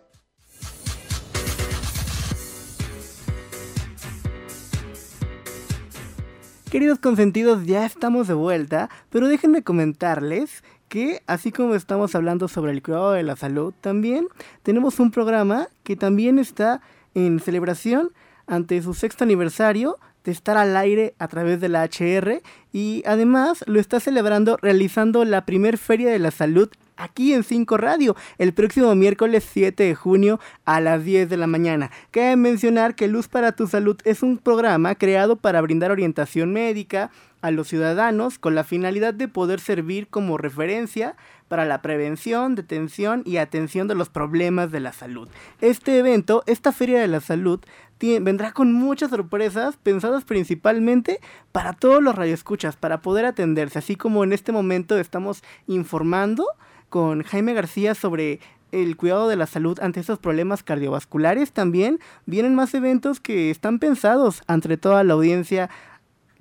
[6.73, 12.71] Queridos consentidos, ya estamos de vuelta, pero déjenme comentarles que así como estamos hablando sobre
[12.71, 14.25] el cuidado de la salud, también
[14.63, 16.81] tenemos un programa que también está
[17.13, 18.11] en celebración
[18.47, 23.63] ante su sexto aniversario de estar al aire a través de la HR y además
[23.67, 28.53] lo está celebrando realizando la primer feria de la salud aquí en 5 Radio el
[28.53, 31.91] próximo miércoles 7 de junio a las 10 de la mañana.
[32.11, 37.11] Cabe mencionar que Luz para tu Salud es un programa creado para brindar orientación médica
[37.41, 41.17] a los ciudadanos con la finalidad de poder servir como referencia
[41.49, 45.27] para la prevención, detención y atención de los problemas de la salud.
[45.59, 47.59] Este evento, esta Feria de la Salud,
[47.99, 51.19] vendrá con muchas sorpresas pensadas principalmente
[51.51, 56.47] para todos los radioescuchas, para poder atenderse, así como en este momento estamos informando
[56.93, 58.39] con Jaime García sobre
[58.71, 61.51] el cuidado de la salud ante estos problemas cardiovasculares.
[61.51, 65.71] También vienen más eventos que están pensados ante toda la audiencia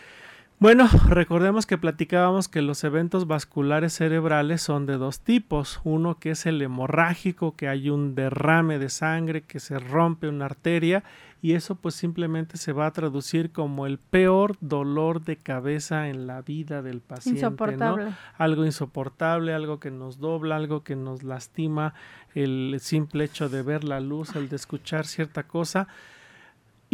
[0.60, 5.80] Bueno, recordemos que platicábamos que los eventos vasculares cerebrales son de dos tipos.
[5.84, 10.46] Uno que es el hemorrágico, que hay un derrame de sangre, que se rompe una
[10.46, 11.04] arteria
[11.42, 16.26] y eso pues simplemente se va a traducir como el peor dolor de cabeza en
[16.26, 17.40] la vida del paciente.
[17.40, 18.04] Insoportable.
[18.06, 18.16] ¿no?
[18.38, 21.92] Algo insoportable, algo que nos dobla, algo que nos lastima,
[22.34, 25.86] el simple hecho de ver la luz, el de escuchar cierta cosa.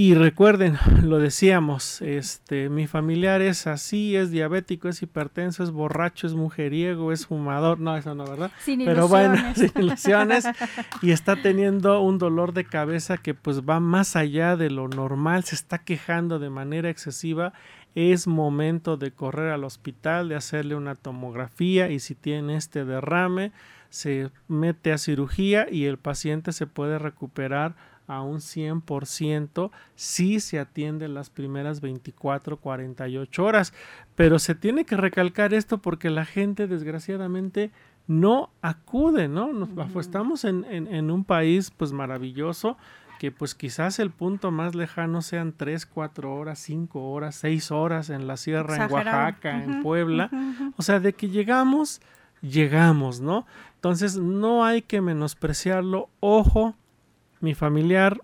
[0.00, 6.26] Y recuerden, lo decíamos, este, mi familiar es así, es diabético, es hipertenso, es borracho,
[6.26, 8.50] es mujeriego, es fumador, no, eso no, ¿verdad?
[8.64, 10.46] Sin Pero bueno, sin ilusiones,
[11.02, 15.44] y está teniendo un dolor de cabeza que pues va más allá de lo normal,
[15.44, 17.52] se está quejando de manera excesiva,
[17.94, 23.52] es momento de correr al hospital, de hacerle una tomografía y si tiene este derrame,
[23.90, 27.74] se mete a cirugía y el paciente se puede recuperar
[28.10, 33.72] a un 100% si se atiende las primeras 24, 48 horas.
[34.16, 37.70] Pero se tiene que recalcar esto porque la gente desgraciadamente
[38.08, 39.52] no acude, ¿no?
[39.52, 42.76] Nos, Estamos en, en, en un país pues maravilloso
[43.20, 48.10] que pues quizás el punto más lejano sean 3, 4 horas, 5 horas, 6 horas
[48.10, 48.90] en la sierra, en.
[48.90, 50.30] Oaxaca, en Puebla.
[50.76, 52.00] O sea, de que llegamos,
[52.40, 53.46] llegamos, ¿no?
[53.76, 56.08] Entonces no hay que menospreciarlo.
[56.18, 56.74] Ojo,
[57.40, 58.20] mi familiar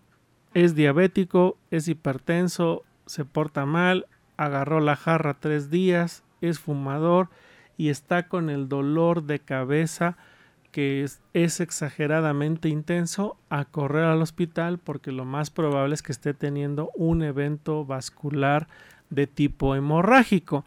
[0.54, 4.06] es diabético, es hipertenso, se porta mal,
[4.36, 7.28] agarró la jarra tres días, es fumador
[7.76, 10.16] y está con el dolor de cabeza
[10.72, 16.12] que es, es exageradamente intenso a correr al hospital porque lo más probable es que
[16.12, 18.68] esté teniendo un evento vascular
[19.10, 20.64] de tipo hemorrágico.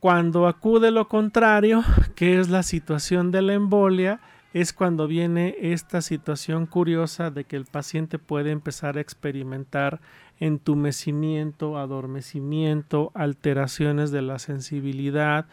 [0.00, 1.82] Cuando acude lo contrario,
[2.14, 4.20] que es la situación de la embolia,
[4.54, 10.00] es cuando viene esta situación curiosa de que el paciente puede empezar a experimentar
[10.38, 15.46] entumecimiento, adormecimiento, alteraciones de la sensibilidad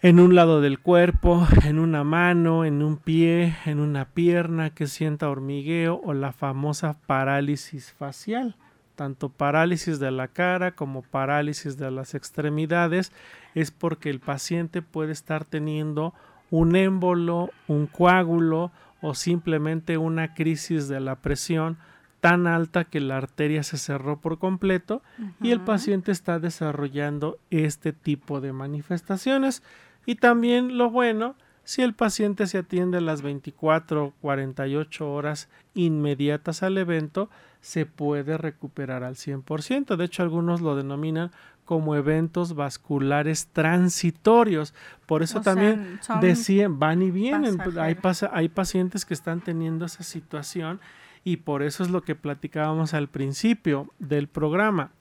[0.00, 4.88] en un lado del cuerpo, en una mano, en un pie, en una pierna que
[4.88, 8.56] sienta hormigueo o la famosa parálisis facial.
[8.96, 13.12] Tanto parálisis de la cara como parálisis de las extremidades,
[13.54, 16.12] es porque el paciente puede estar teniendo
[16.50, 18.70] un émbolo, un coágulo
[19.00, 21.78] o simplemente una crisis de la presión
[22.20, 25.02] tan alta que la arteria se cerró por completo
[25.40, 29.62] y el paciente está desarrollando este tipo de manifestaciones.
[30.04, 36.78] Y también lo bueno, si el paciente se atiende las 24 48 horas inmediatas al
[36.78, 37.30] evento,
[37.60, 39.96] se puede recuperar al 100%.
[39.96, 41.30] De hecho, algunos lo denominan
[41.68, 44.72] como eventos vasculares transitorios.
[45.04, 47.58] Por eso O también decían, van y vienen.
[47.58, 50.80] Pues, Hay, pasa- hay pacientes que están teniendo esa situación
[51.24, 54.92] y por eso es lo que platicábamos al principio del programa.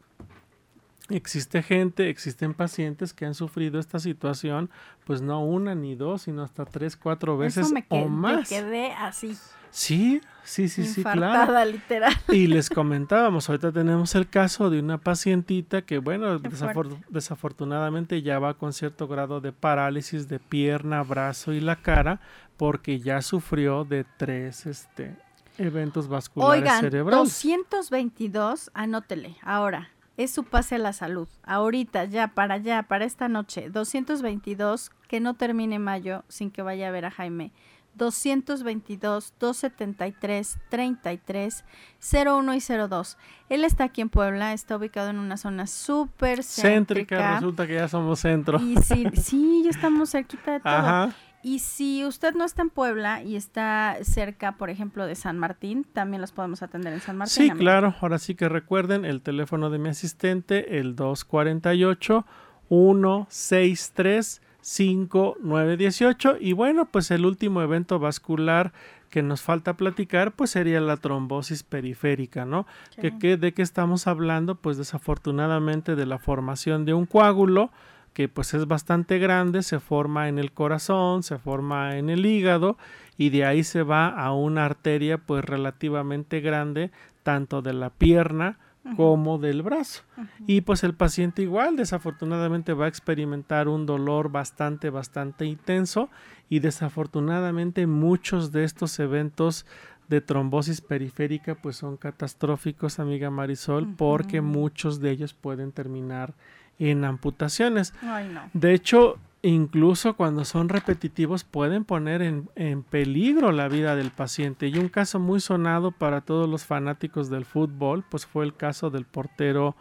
[1.09, 4.69] Existe gente, existen pacientes que han sufrido esta situación,
[5.05, 8.49] pues no una ni dos, sino hasta tres, cuatro veces Eso me, o me más.
[8.49, 9.37] quedé así,
[9.69, 11.17] Sí, sí, sí, sí, claro.
[11.27, 12.13] infartada literal.
[12.29, 18.39] Y les comentábamos, ahorita tenemos el caso de una pacientita que, bueno, desafor- desafortunadamente ya
[18.39, 22.19] va con cierto grado de parálisis de pierna, brazo y la cara,
[22.57, 25.15] porque ya sufrió de tres este,
[25.57, 27.27] eventos vasculares Oigan, cerebrales.
[27.29, 31.27] 222, anótele, ahora, es su pase a la salud.
[31.43, 36.87] Ahorita, ya, para allá, para esta noche, 222, que no termine mayo sin que vaya
[36.87, 37.51] a ver a Jaime.
[37.97, 41.65] 222 273 33
[41.99, 42.59] 01 y
[42.89, 43.17] 02.
[43.49, 47.33] Él está aquí en Puebla, está ubicado en una zona súper Céntrica, céntrica.
[47.35, 48.59] resulta que ya somos centro.
[48.59, 50.73] Y sí, sí, ya estamos cerquita de todo.
[50.73, 51.15] Ajá.
[51.47, 55.85] Y si usted no está en Puebla y está cerca, por ejemplo, de San Martín,
[55.93, 57.33] también los podemos atender en San Martín.
[57.33, 57.59] Sí, amigo.
[57.59, 57.95] claro.
[58.01, 62.25] Ahora sí que recuerden el teléfono de mi asistente, el 248
[62.69, 68.73] 163 5918 y bueno, pues el último evento vascular
[69.09, 72.67] que nos falta platicar pues sería la trombosis periférica, ¿no?
[72.99, 74.55] Que, que- ¿De qué estamos hablando?
[74.55, 77.71] Pues desafortunadamente de la formación de un coágulo
[78.17, 82.75] que pues es bastante grande, se forma en el corazón, se forma en el hígado
[83.15, 86.89] y de ahí se va a una arteria pues relativamente grande
[87.21, 88.57] tanto de la pierna
[88.95, 90.01] como del brazo.
[90.47, 96.09] Y pues el paciente igual desafortunadamente va a experimentar un dolor bastante, bastante intenso
[96.49, 99.67] y desafortunadamente muchos de estos eventos
[100.07, 106.33] de trombosis periférica pues son catastróficos, amiga Marisol, porque muchos de ellos pueden terminar
[106.79, 107.93] en amputaciones.
[108.01, 108.41] Ay, no.
[108.53, 114.67] De hecho, incluso cuando son repetitivos pueden poner en, en, peligro la vida del paciente.
[114.67, 118.89] Y un caso muy sonado para todos los fanáticos del fútbol, pues fue el caso
[118.89, 119.75] del portero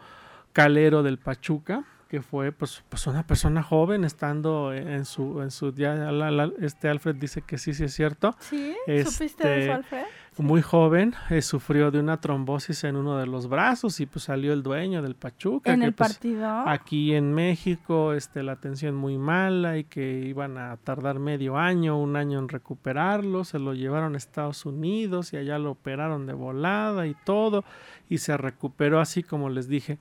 [0.53, 5.73] Calero del Pachuca, que fue pues, pues una persona joven estando en su en su
[5.73, 8.35] ya la, la, este Alfred dice que sí sí es cierto.
[8.39, 10.05] Sí este, supiste de eso Alfred
[10.43, 14.53] muy joven eh, sufrió de una trombosis en uno de los brazos y pues salió
[14.53, 18.95] el dueño del Pachuca en que, el pues, partido aquí en México este la atención
[18.95, 23.73] muy mala y que iban a tardar medio año un año en recuperarlo se lo
[23.73, 27.63] llevaron a Estados Unidos y allá lo operaron de volada y todo
[28.09, 29.97] y se recuperó así como les dije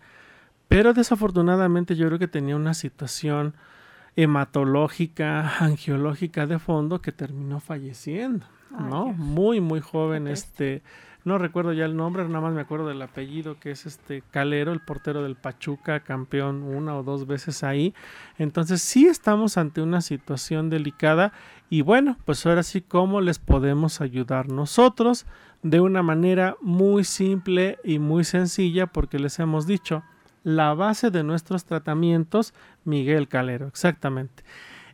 [0.68, 3.54] pero desafortunadamente yo creo que tenía una situación
[4.16, 9.06] hematológica, angiológica de fondo que terminó falleciendo, ¿no?
[9.12, 10.82] Muy, muy joven, este,
[11.26, 14.72] no recuerdo ya el nombre, nada más me acuerdo del apellido, que es este Calero,
[14.72, 17.94] el portero del Pachuca, campeón una o dos veces ahí.
[18.38, 21.32] Entonces sí estamos ante una situación delicada
[21.68, 25.26] y bueno, pues ahora sí, ¿cómo les podemos ayudar nosotros?
[25.64, 30.04] De una manera muy simple y muy sencilla, porque les hemos dicho,
[30.46, 34.44] la base de nuestros tratamientos, Miguel Calero, exactamente,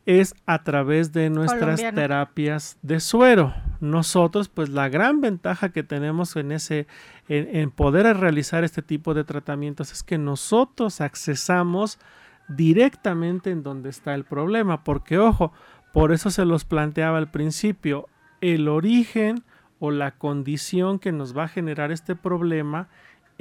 [0.06, 1.94] es a través de nuestras Colombiano.
[1.94, 3.52] terapias de suero.
[3.78, 6.86] Nosotros, pues la gran ventaja que tenemos en ese,
[7.28, 11.98] en, en poder realizar este tipo de tratamientos es que nosotros accesamos
[12.48, 15.52] directamente en donde está el problema, porque ojo,
[15.92, 18.08] por eso se los planteaba al principio,
[18.40, 19.44] el origen
[19.80, 22.88] o la condición que nos va a generar este problema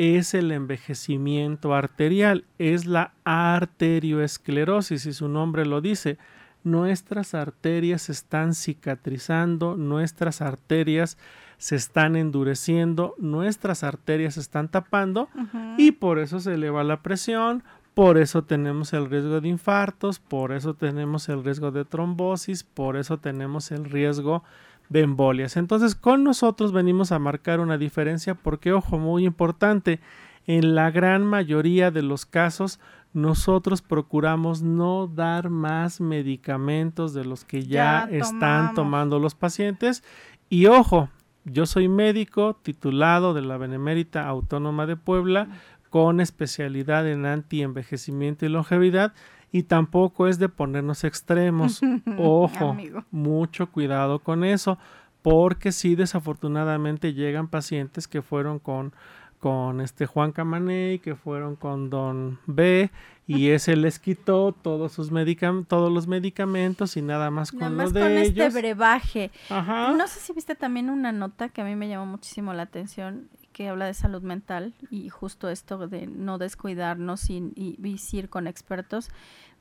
[0.02, 6.18] es el envejecimiento arterial, es la arterioesclerosis, y su nombre lo dice.
[6.64, 11.20] Nuestras arterias se están cicatrizando, nuestras arterias
[11.60, 15.30] se están endureciendo, nuestras arterias se están tapando
[15.78, 20.52] y por eso se eleva la presión, por eso tenemos el riesgo de infartos, por
[20.52, 25.58] eso tenemos el riesgo de trombosis, por eso tenemos el riesgo de embolias.
[25.58, 30.00] Entonces con nosotros venimos a marcar una diferencia porque, ojo, muy importante,
[30.48, 32.80] en la gran mayoría de los casos
[33.14, 40.04] nosotros procuramos no dar más medicamentos de los que ya, Ya están tomando los pacientes.
[40.50, 41.10] Y ojo,
[41.44, 45.48] yo soy médico titulado de la Benemérita Autónoma de Puebla
[45.90, 49.14] con especialidad en antienvejecimiento y longevidad
[49.52, 51.82] y tampoco es de ponernos extremos.
[52.18, 53.04] Ojo, Amigo.
[53.12, 54.78] mucho cuidado con eso,
[55.22, 58.94] porque sí desafortunadamente llegan pacientes que fueron con
[59.40, 62.92] con este Juan Camaney, que fueron con Don B
[63.26, 67.72] y ese les quitó todos sus medicam todos los medicamentos y nada más con Nada
[67.72, 68.48] lo más de con ellos.
[68.48, 69.32] este brebaje.
[69.50, 69.94] Ajá.
[69.94, 73.30] No sé si viste también una nota que a mí me llamó muchísimo la atención,
[73.54, 78.30] que habla de salud mental y justo esto de no descuidarnos y, y, y ir
[78.30, 79.10] con expertos,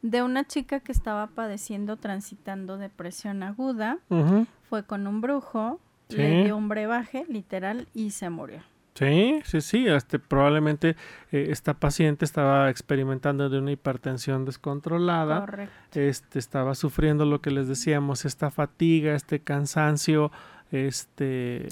[0.03, 3.99] de una chica que estaba padeciendo, transitando depresión aguda,
[4.69, 6.17] fue con un brujo, Sí.
[6.17, 8.63] le dio un brebaje, literal, y se murió.
[8.95, 9.87] Sí, sí, sí.
[9.87, 10.97] Este, probablemente
[11.31, 15.41] eh, esta paciente estaba experimentando de una hipertensión descontrolada.
[15.41, 16.01] Correcto.
[16.01, 20.33] Este, estaba sufriendo lo que les decíamos, esta fatiga, este cansancio,
[20.73, 21.69] este,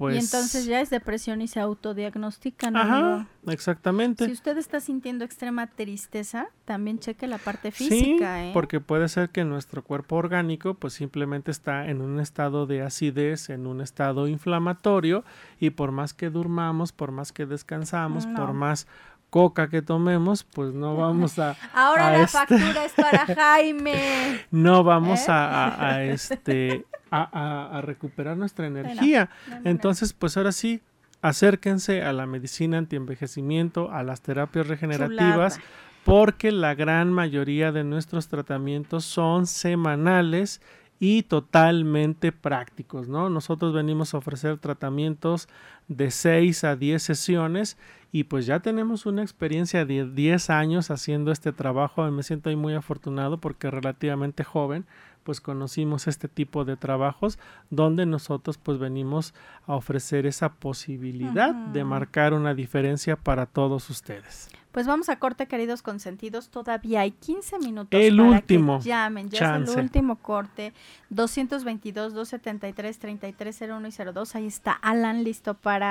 [0.00, 0.16] pues.
[0.16, 2.76] y entonces ya es depresión y se autodiagnostican.
[2.76, 3.26] Ajá, amigo.
[3.48, 4.24] exactamente.
[4.26, 8.50] Si usted está sintiendo extrema tristeza, también cheque la parte Sí, física, ¿eh?
[8.54, 13.50] porque puede ser que nuestro cuerpo orgánico pues simplemente está en un estado de acidez,
[13.50, 15.22] en un estado inflamatorio
[15.60, 18.34] y por más que durmamos, por más que descansamos, No.
[18.36, 18.86] por más
[19.30, 24.40] coca que tomemos, pues no vamos a Ahora a la este- factura es para Jaime.
[24.50, 25.30] no vamos ¿Eh?
[25.30, 29.30] a, a- a, este a, a- a recuperar nuestra energía.
[29.48, 29.70] No, no, no.
[29.70, 30.80] Entonces, pues ahora sí,
[31.22, 35.70] acérquense a la medicina antienvejecimiento, a las terapias regenerativas, Chulada.
[36.04, 40.60] porque la gran mayoría de nuestros tratamientos son semanales
[40.98, 43.30] y totalmente prácticos, ¿no?
[43.30, 45.48] Nosotros venimos a ofrecer tratamientos
[45.88, 47.78] de 6 a 10 sesiones
[48.12, 52.56] y pues ya tenemos una experiencia de 10 años haciendo este trabajo me siento ahí
[52.56, 54.84] muy afortunado porque relativamente joven
[55.22, 57.38] pues conocimos este tipo de trabajos
[57.70, 59.34] donde nosotros pues venimos
[59.66, 64.48] a ofrecer esa posibilidad de marcar una diferencia para todos ustedes.
[64.72, 66.48] Pues vamos a corte, queridos consentidos.
[66.48, 69.28] Todavía hay 15 minutos El para último que llamen.
[69.28, 69.72] Ya es chance.
[69.72, 70.72] el último corte.
[71.12, 74.36] 222-273-3301 y 02.
[74.36, 75.90] Ahí está Alan listo para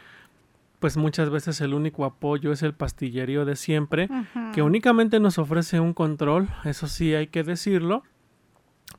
[0.79, 4.09] pues muchas veces el único apoyo es el pastillerío de siempre,
[4.55, 8.05] que únicamente nos ofrece un control, eso sí hay que decirlo,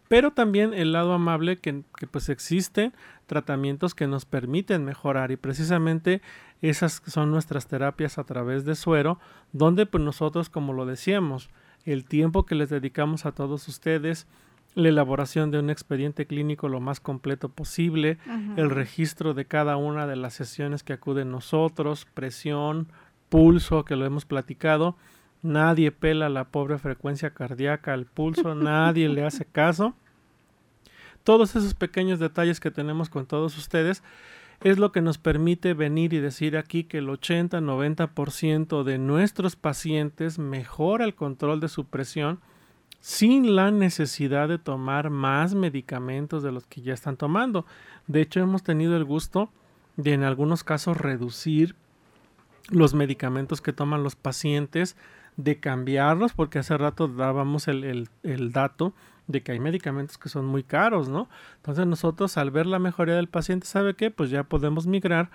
[0.07, 2.91] pero también el lado amable que, que, pues existe
[3.27, 6.21] tratamientos que nos permiten mejorar y precisamente
[6.61, 9.19] esas son nuestras terapias a través de suero,
[9.53, 11.49] donde pues nosotros como lo decíamos,
[11.85, 14.27] el tiempo que les dedicamos a todos ustedes,
[14.75, 18.17] la elaboración de un expediente clínico lo más completo posible,
[18.55, 22.87] el registro de cada una de las sesiones que acuden nosotros, presión,
[23.29, 24.95] pulso, que lo hemos platicado.
[25.41, 29.93] Nadie pela la pobre frecuencia cardíaca al pulso, nadie le hace caso.
[31.23, 34.03] Todos esos pequeños detalles que tenemos con todos ustedes
[34.61, 40.37] es lo que nos permite venir y decir aquí que el 80-90% de nuestros pacientes
[40.37, 42.39] mejora el control de su presión
[42.99, 47.65] sin la necesidad de tomar más medicamentos de los que ya están tomando.
[48.07, 49.49] De hecho, hemos tenido el gusto
[49.95, 51.75] de en algunos casos reducir
[52.69, 54.97] los medicamentos que toman los pacientes,
[55.39, 58.93] de cambiarlos, porque hace rato dábamos el, el, el dato
[59.27, 61.29] de que hay medicamentos que son muy caros, ¿no?
[61.55, 64.11] Entonces nosotros al ver la mejoría del paciente, ¿sabe qué?
[64.11, 65.29] Pues ya podemos migrar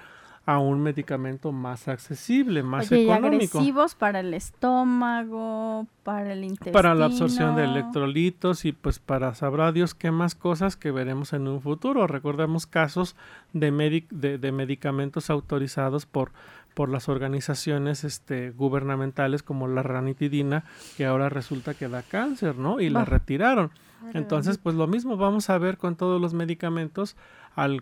[0.46, 3.58] a un medicamento más accesible, más Oye, y económico.
[3.58, 6.72] agresivos para el estómago, para el intestino.
[6.72, 11.32] para la absorción de electrolitos y pues para sabrá Dios qué más cosas que veremos
[11.32, 12.06] en un futuro.
[12.06, 13.16] Recordemos casos
[13.52, 16.32] de, medic- de, de medicamentos autorizados por,
[16.74, 20.64] por las organizaciones este, gubernamentales como la ranitidina,
[20.96, 22.80] que ahora resulta que da cáncer, ¿no?
[22.80, 23.70] Y la retiraron.
[24.12, 27.16] Entonces, pues lo mismo vamos a ver con todos los medicamentos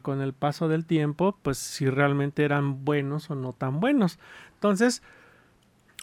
[0.03, 4.19] con el paso del tiempo, pues si realmente eran buenos o no tan buenos.
[4.55, 5.03] Entonces,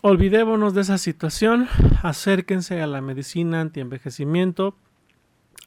[0.02, 1.68] olvidémonos de esa situación,
[2.02, 4.76] acérquense a la medicina antienvejecimiento,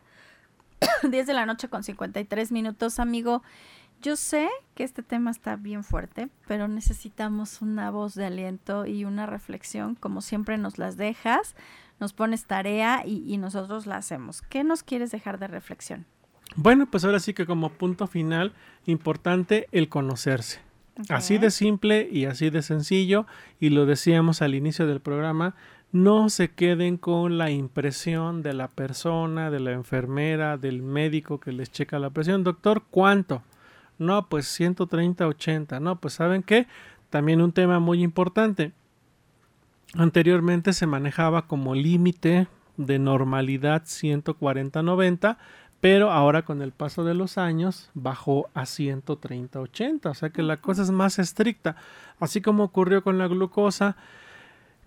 [1.03, 3.41] 10 de la noche con 53 minutos, amigo.
[4.01, 9.05] Yo sé que este tema está bien fuerte, pero necesitamos una voz de aliento y
[9.05, 11.55] una reflexión, como siempre nos las dejas,
[11.99, 14.41] nos pones tarea y, y nosotros la hacemos.
[14.43, 16.05] ¿Qué nos quieres dejar de reflexión?
[16.55, 18.53] Bueno, pues ahora sí que como punto final,
[18.85, 20.59] importante el conocerse.
[21.09, 23.27] Así de simple y así de sencillo,
[23.59, 25.55] y lo decíamos al inicio del programa,
[25.91, 31.51] no se queden con la impresión de la persona, de la enfermera, del médico que
[31.51, 32.43] les checa la presión.
[32.43, 33.43] Doctor, ¿cuánto?
[33.97, 35.79] No, pues 130, 80.
[35.79, 36.67] No, pues ¿saben qué?
[37.09, 38.73] También un tema muy importante.
[39.93, 45.37] Anteriormente se manejaba como límite de normalidad 140-90,
[45.79, 50.57] pero ahora con el paso de los años bajó a 130-80, o sea que la
[50.57, 51.75] cosa es más estricta,
[52.19, 53.95] así como ocurrió con la glucosa,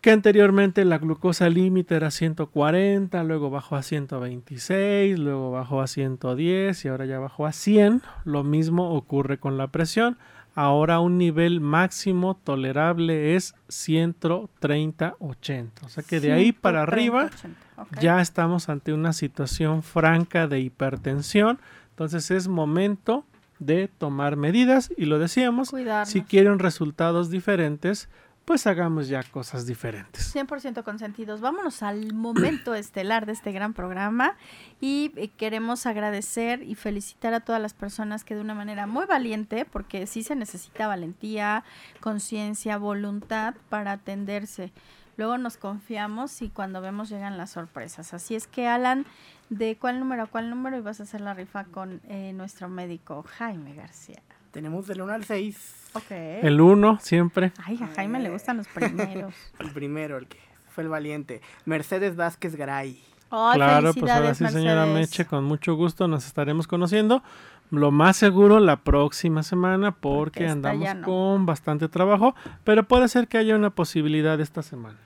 [0.01, 6.85] que anteriormente la glucosa límite era 140, luego bajó a 126, luego bajó a 110
[6.85, 8.03] y ahora ya bajó a 100.
[8.25, 10.19] Lo mismo ocurre con la presión.
[10.55, 15.73] Ahora un nivel máximo tolerable es 130-80.
[15.85, 18.01] O sea que de ahí para arriba 130, ok.
[18.01, 21.59] ya estamos ante una situación franca de hipertensión.
[21.91, 23.25] Entonces es momento
[23.59, 26.09] de tomar medidas y lo decíamos, Cuidarnos.
[26.09, 28.09] si quieren resultados diferentes,
[28.51, 30.35] pues hagamos ya cosas diferentes.
[30.35, 31.41] 100% consentidos.
[31.41, 34.35] Vámonos al momento estelar de este gran programa
[34.81, 39.07] y eh, queremos agradecer y felicitar a todas las personas que de una manera muy
[39.07, 41.63] valiente, porque sí se necesita valentía,
[42.01, 44.73] conciencia, voluntad para atenderse.
[45.17, 48.13] Luego nos confiamos y cuando vemos llegan las sorpresas.
[48.15, 49.07] Así es que Alan,
[49.49, 53.25] ¿de cuál número a cuál número ibas a hacer la rifa con eh, nuestro médico
[53.39, 54.21] Jaime García?
[54.51, 55.75] Tenemos del 1 al 6.
[55.95, 56.11] Ok.
[56.11, 57.53] El uno siempre.
[57.65, 59.35] Ay, a Jaime le gustan los primeros.
[59.59, 60.39] El primero, el que
[60.71, 61.41] fue el valiente.
[61.65, 63.03] Mercedes Vázquez Garay.
[63.31, 64.87] Ay, claro, pues ahora sí, señora.
[64.87, 67.23] Meche, con mucho gusto nos estaremos conociendo.
[67.71, 71.07] Lo más seguro la próxima semana porque, andamos no.
[71.07, 74.99] con bastante trabajo, pero puede ser que haya una posibilidad esta semana.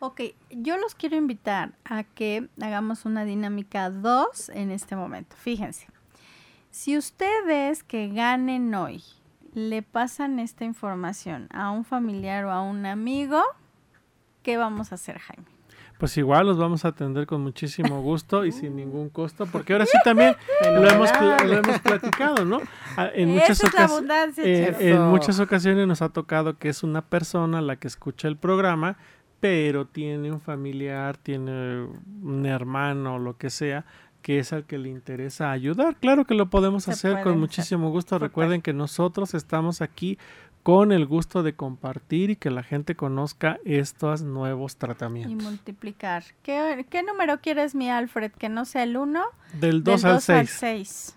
[0.00, 5.36] Ok, yo los quiero invitar a que hagamos una dinámica 2 en este momento.
[5.36, 5.86] Fíjense,
[6.70, 9.02] si ustedes que ganen hoy
[9.54, 13.42] le pasan esta información a un familiar o a un amigo,
[14.42, 15.44] ¿qué vamos a hacer, Jaime?
[15.98, 19.84] Pues igual los vamos a atender con muchísimo gusto y sin ningún costo, porque ahora
[19.84, 20.34] sí también
[20.64, 22.60] lo hemos, pl- lo hemos platicado, ¿no?
[22.96, 23.90] Ah, En muchas, ocas-
[24.38, 28.38] eh, en muchas ocasiones nos ha tocado que es una persona la que escucha el
[28.38, 28.96] programa,
[29.40, 31.82] pero tiene un familiar, tiene
[32.22, 33.84] un hermano, lo que sea,
[34.22, 35.96] que es al que le interesa ayudar.
[35.96, 37.36] Claro que lo podemos Se hacer con hacer.
[37.36, 38.18] muchísimo gusto.
[38.18, 40.18] Recuerden que nosotros estamos aquí
[40.62, 45.42] con el gusto de compartir y que la gente conozca estos nuevos Y tratamientos.
[45.42, 46.22] multiplicar.
[46.42, 48.32] ¿Qué, qué número quieres, mi Alfred?
[48.32, 49.22] Que no sea el 1,
[49.54, 51.16] Del del 2 al 2 al 6.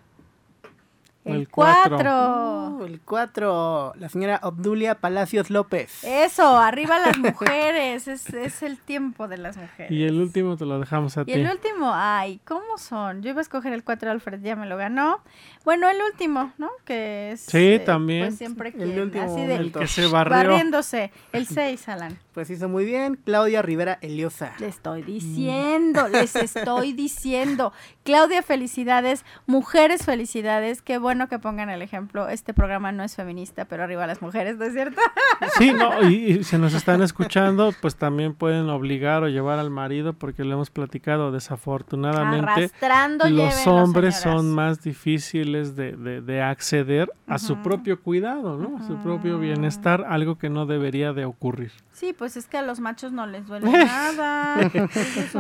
[1.24, 1.36] 6.
[1.36, 1.98] El El cuatro.
[1.98, 2.78] 4.
[2.80, 3.94] Uh, el 4.
[3.98, 6.04] La señora Obdulia Palacios López.
[6.04, 9.92] Eso, arriba las mujeres, es, es el tiempo de las mujeres.
[9.92, 11.32] Y el último te lo dejamos a Y ti.
[11.34, 13.22] el último, ay, ¿cómo son?
[13.22, 15.22] Yo iba a escoger el 4 Alfred, ya me lo ganó.
[15.66, 16.70] Bueno, el último, ¿no?
[16.86, 17.42] Que es...
[17.42, 18.26] Sí, también.
[18.26, 19.56] Pues siempre El quien, último así de...
[19.56, 20.36] El que se barrió.
[20.36, 22.18] Barriéndose, el 6, Alan.
[22.34, 23.16] Pues hizo muy bien.
[23.24, 24.54] Claudia Rivera Eliosa.
[24.58, 27.74] Le estoy diciendo, les estoy diciendo.
[28.04, 29.26] Claudia, felicidades.
[29.48, 30.82] Mujeres, felicidades.
[30.82, 32.28] Qué bueno que pongan el ejemplo.
[32.30, 35.00] Este programa no es feminista, pero arriba las mujeres, ¿no es cierto?
[35.58, 39.70] Sí, no, y, y si nos están escuchando, pues también pueden obligar o llevar al
[39.70, 42.50] marido, porque lo hemos platicado, desafortunadamente.
[42.52, 44.42] Arrastrando Los hombres señoras.
[44.42, 48.78] son más difíciles de, de- de acceder a su propio cuidado, ¿no?
[48.78, 51.72] A su propio bienestar, algo que no debería de ocurrir.
[51.92, 54.70] Sí, pues es que a los machos no les duele nada.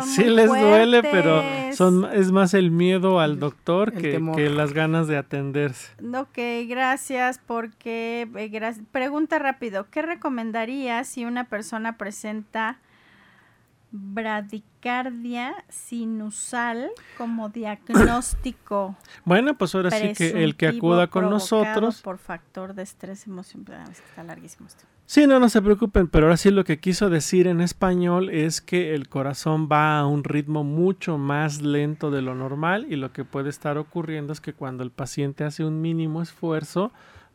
[0.02, 1.42] Sí les duele, pero
[1.74, 4.20] son es más el miedo al doctor que,
[4.50, 5.92] las ganas de atenderse.
[6.16, 12.78] Ok, gracias porque eh, gra- pregunta rápido, ¿qué recomendarías si una persona presenta
[13.94, 18.98] bradicardia sinusal como diagnóstico?
[19.26, 23.86] Bueno, pues ahora sí que el que acuda con nosotros por factor de estrés emocional,
[23.86, 24.84] que está larguísimo esto.
[25.06, 28.62] Sí, no, no se preocupen, pero ahora sí lo que quiso decir en español es
[28.62, 33.14] que el corazón va a un ritmo mucho más lento de lo normal y lo
[33.14, 36.92] que puede estar ocurriendo es que cuando el paciente hace un mínimo esfuerzo,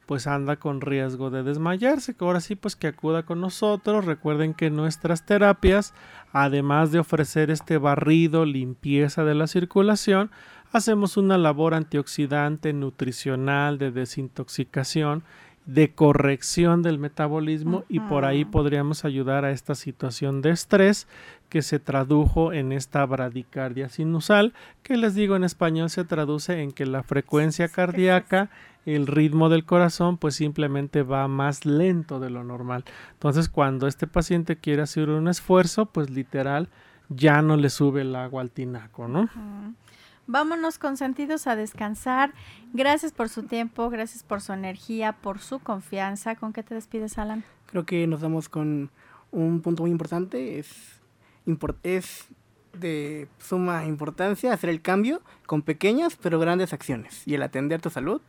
[0.09, 4.07] pues anda con riesgo de desmayarse, que ahora sí pues que acuda con nosotros.
[4.07, 5.93] Recuerden que nuestras terapias,
[6.33, 10.31] además de ofrecer este barrido, limpieza de la circulación,
[10.73, 15.25] hacemos una labor antioxidante, nutricional, de desintoxicación
[15.69, 21.07] de corrección del metabolismo y por ahí podríamos ayudar a esta situación de estrés
[21.51, 26.73] que se tradujo en esta bradicardia sinusal, que les digo en español se traduce en
[26.73, 28.49] que la frecuencia cardíaca,
[28.95, 32.85] el ritmo del corazón, pues simplemente va más lento de lo normal.
[33.13, 36.69] Entonces, cuando este paciente quiere hacer un esfuerzo, pues literal
[37.11, 39.29] ya no le sube el agua al tinaco, ¿no?
[40.27, 42.33] Vámonos consentidos a descansar.
[42.73, 46.37] Gracias por su tiempo, gracias por su energía, por su confianza.
[46.37, 47.45] ¿Con qué te despides, Alan?
[47.67, 48.91] Creo que nos damos con
[49.31, 50.59] un punto muy importante.
[50.59, 51.01] Es,
[51.83, 52.29] es
[52.73, 57.23] de suma importancia hacer el cambio con pequeñas pero grandes acciones.
[57.27, 58.21] Y el atender tu salud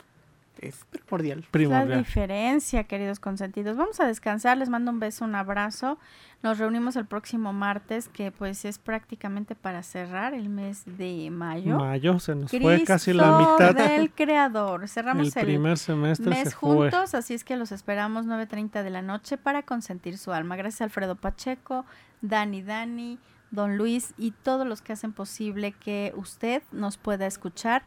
[0.61, 1.45] es primordial.
[1.52, 3.77] La diferencia, queridos consentidos.
[3.77, 5.98] Vamos a descansar, les mando un beso, un abrazo.
[6.41, 11.77] Nos reunimos el próximo martes, que pues es prácticamente para cerrar el mes de mayo.
[11.77, 13.76] Mayo se nos fue casi la mitad.
[13.76, 14.88] del creador.
[14.88, 18.90] Cerramos El el, primer semestre mes se juntos, así es que los esperamos 9.30 de
[18.90, 20.56] la noche para consentir su alma.
[20.56, 21.86] Gracias a Alfredo Pacheco,
[22.22, 23.19] Dani Dani,
[23.52, 27.84] Don Luis y todos los que hacen posible que usted nos pueda escuchar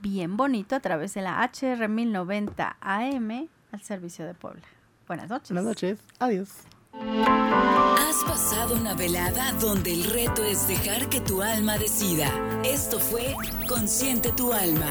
[0.00, 4.62] bien bonito a través de la HR 1090 AM al servicio de Puebla.
[5.06, 5.50] Buenas noches.
[5.50, 5.98] Buenas noches.
[6.18, 6.50] Adiós.
[6.92, 12.28] Has pasado una velada donde el reto es dejar que tu alma decida.
[12.64, 13.34] Esto fue
[13.68, 14.90] Consciente tu alma.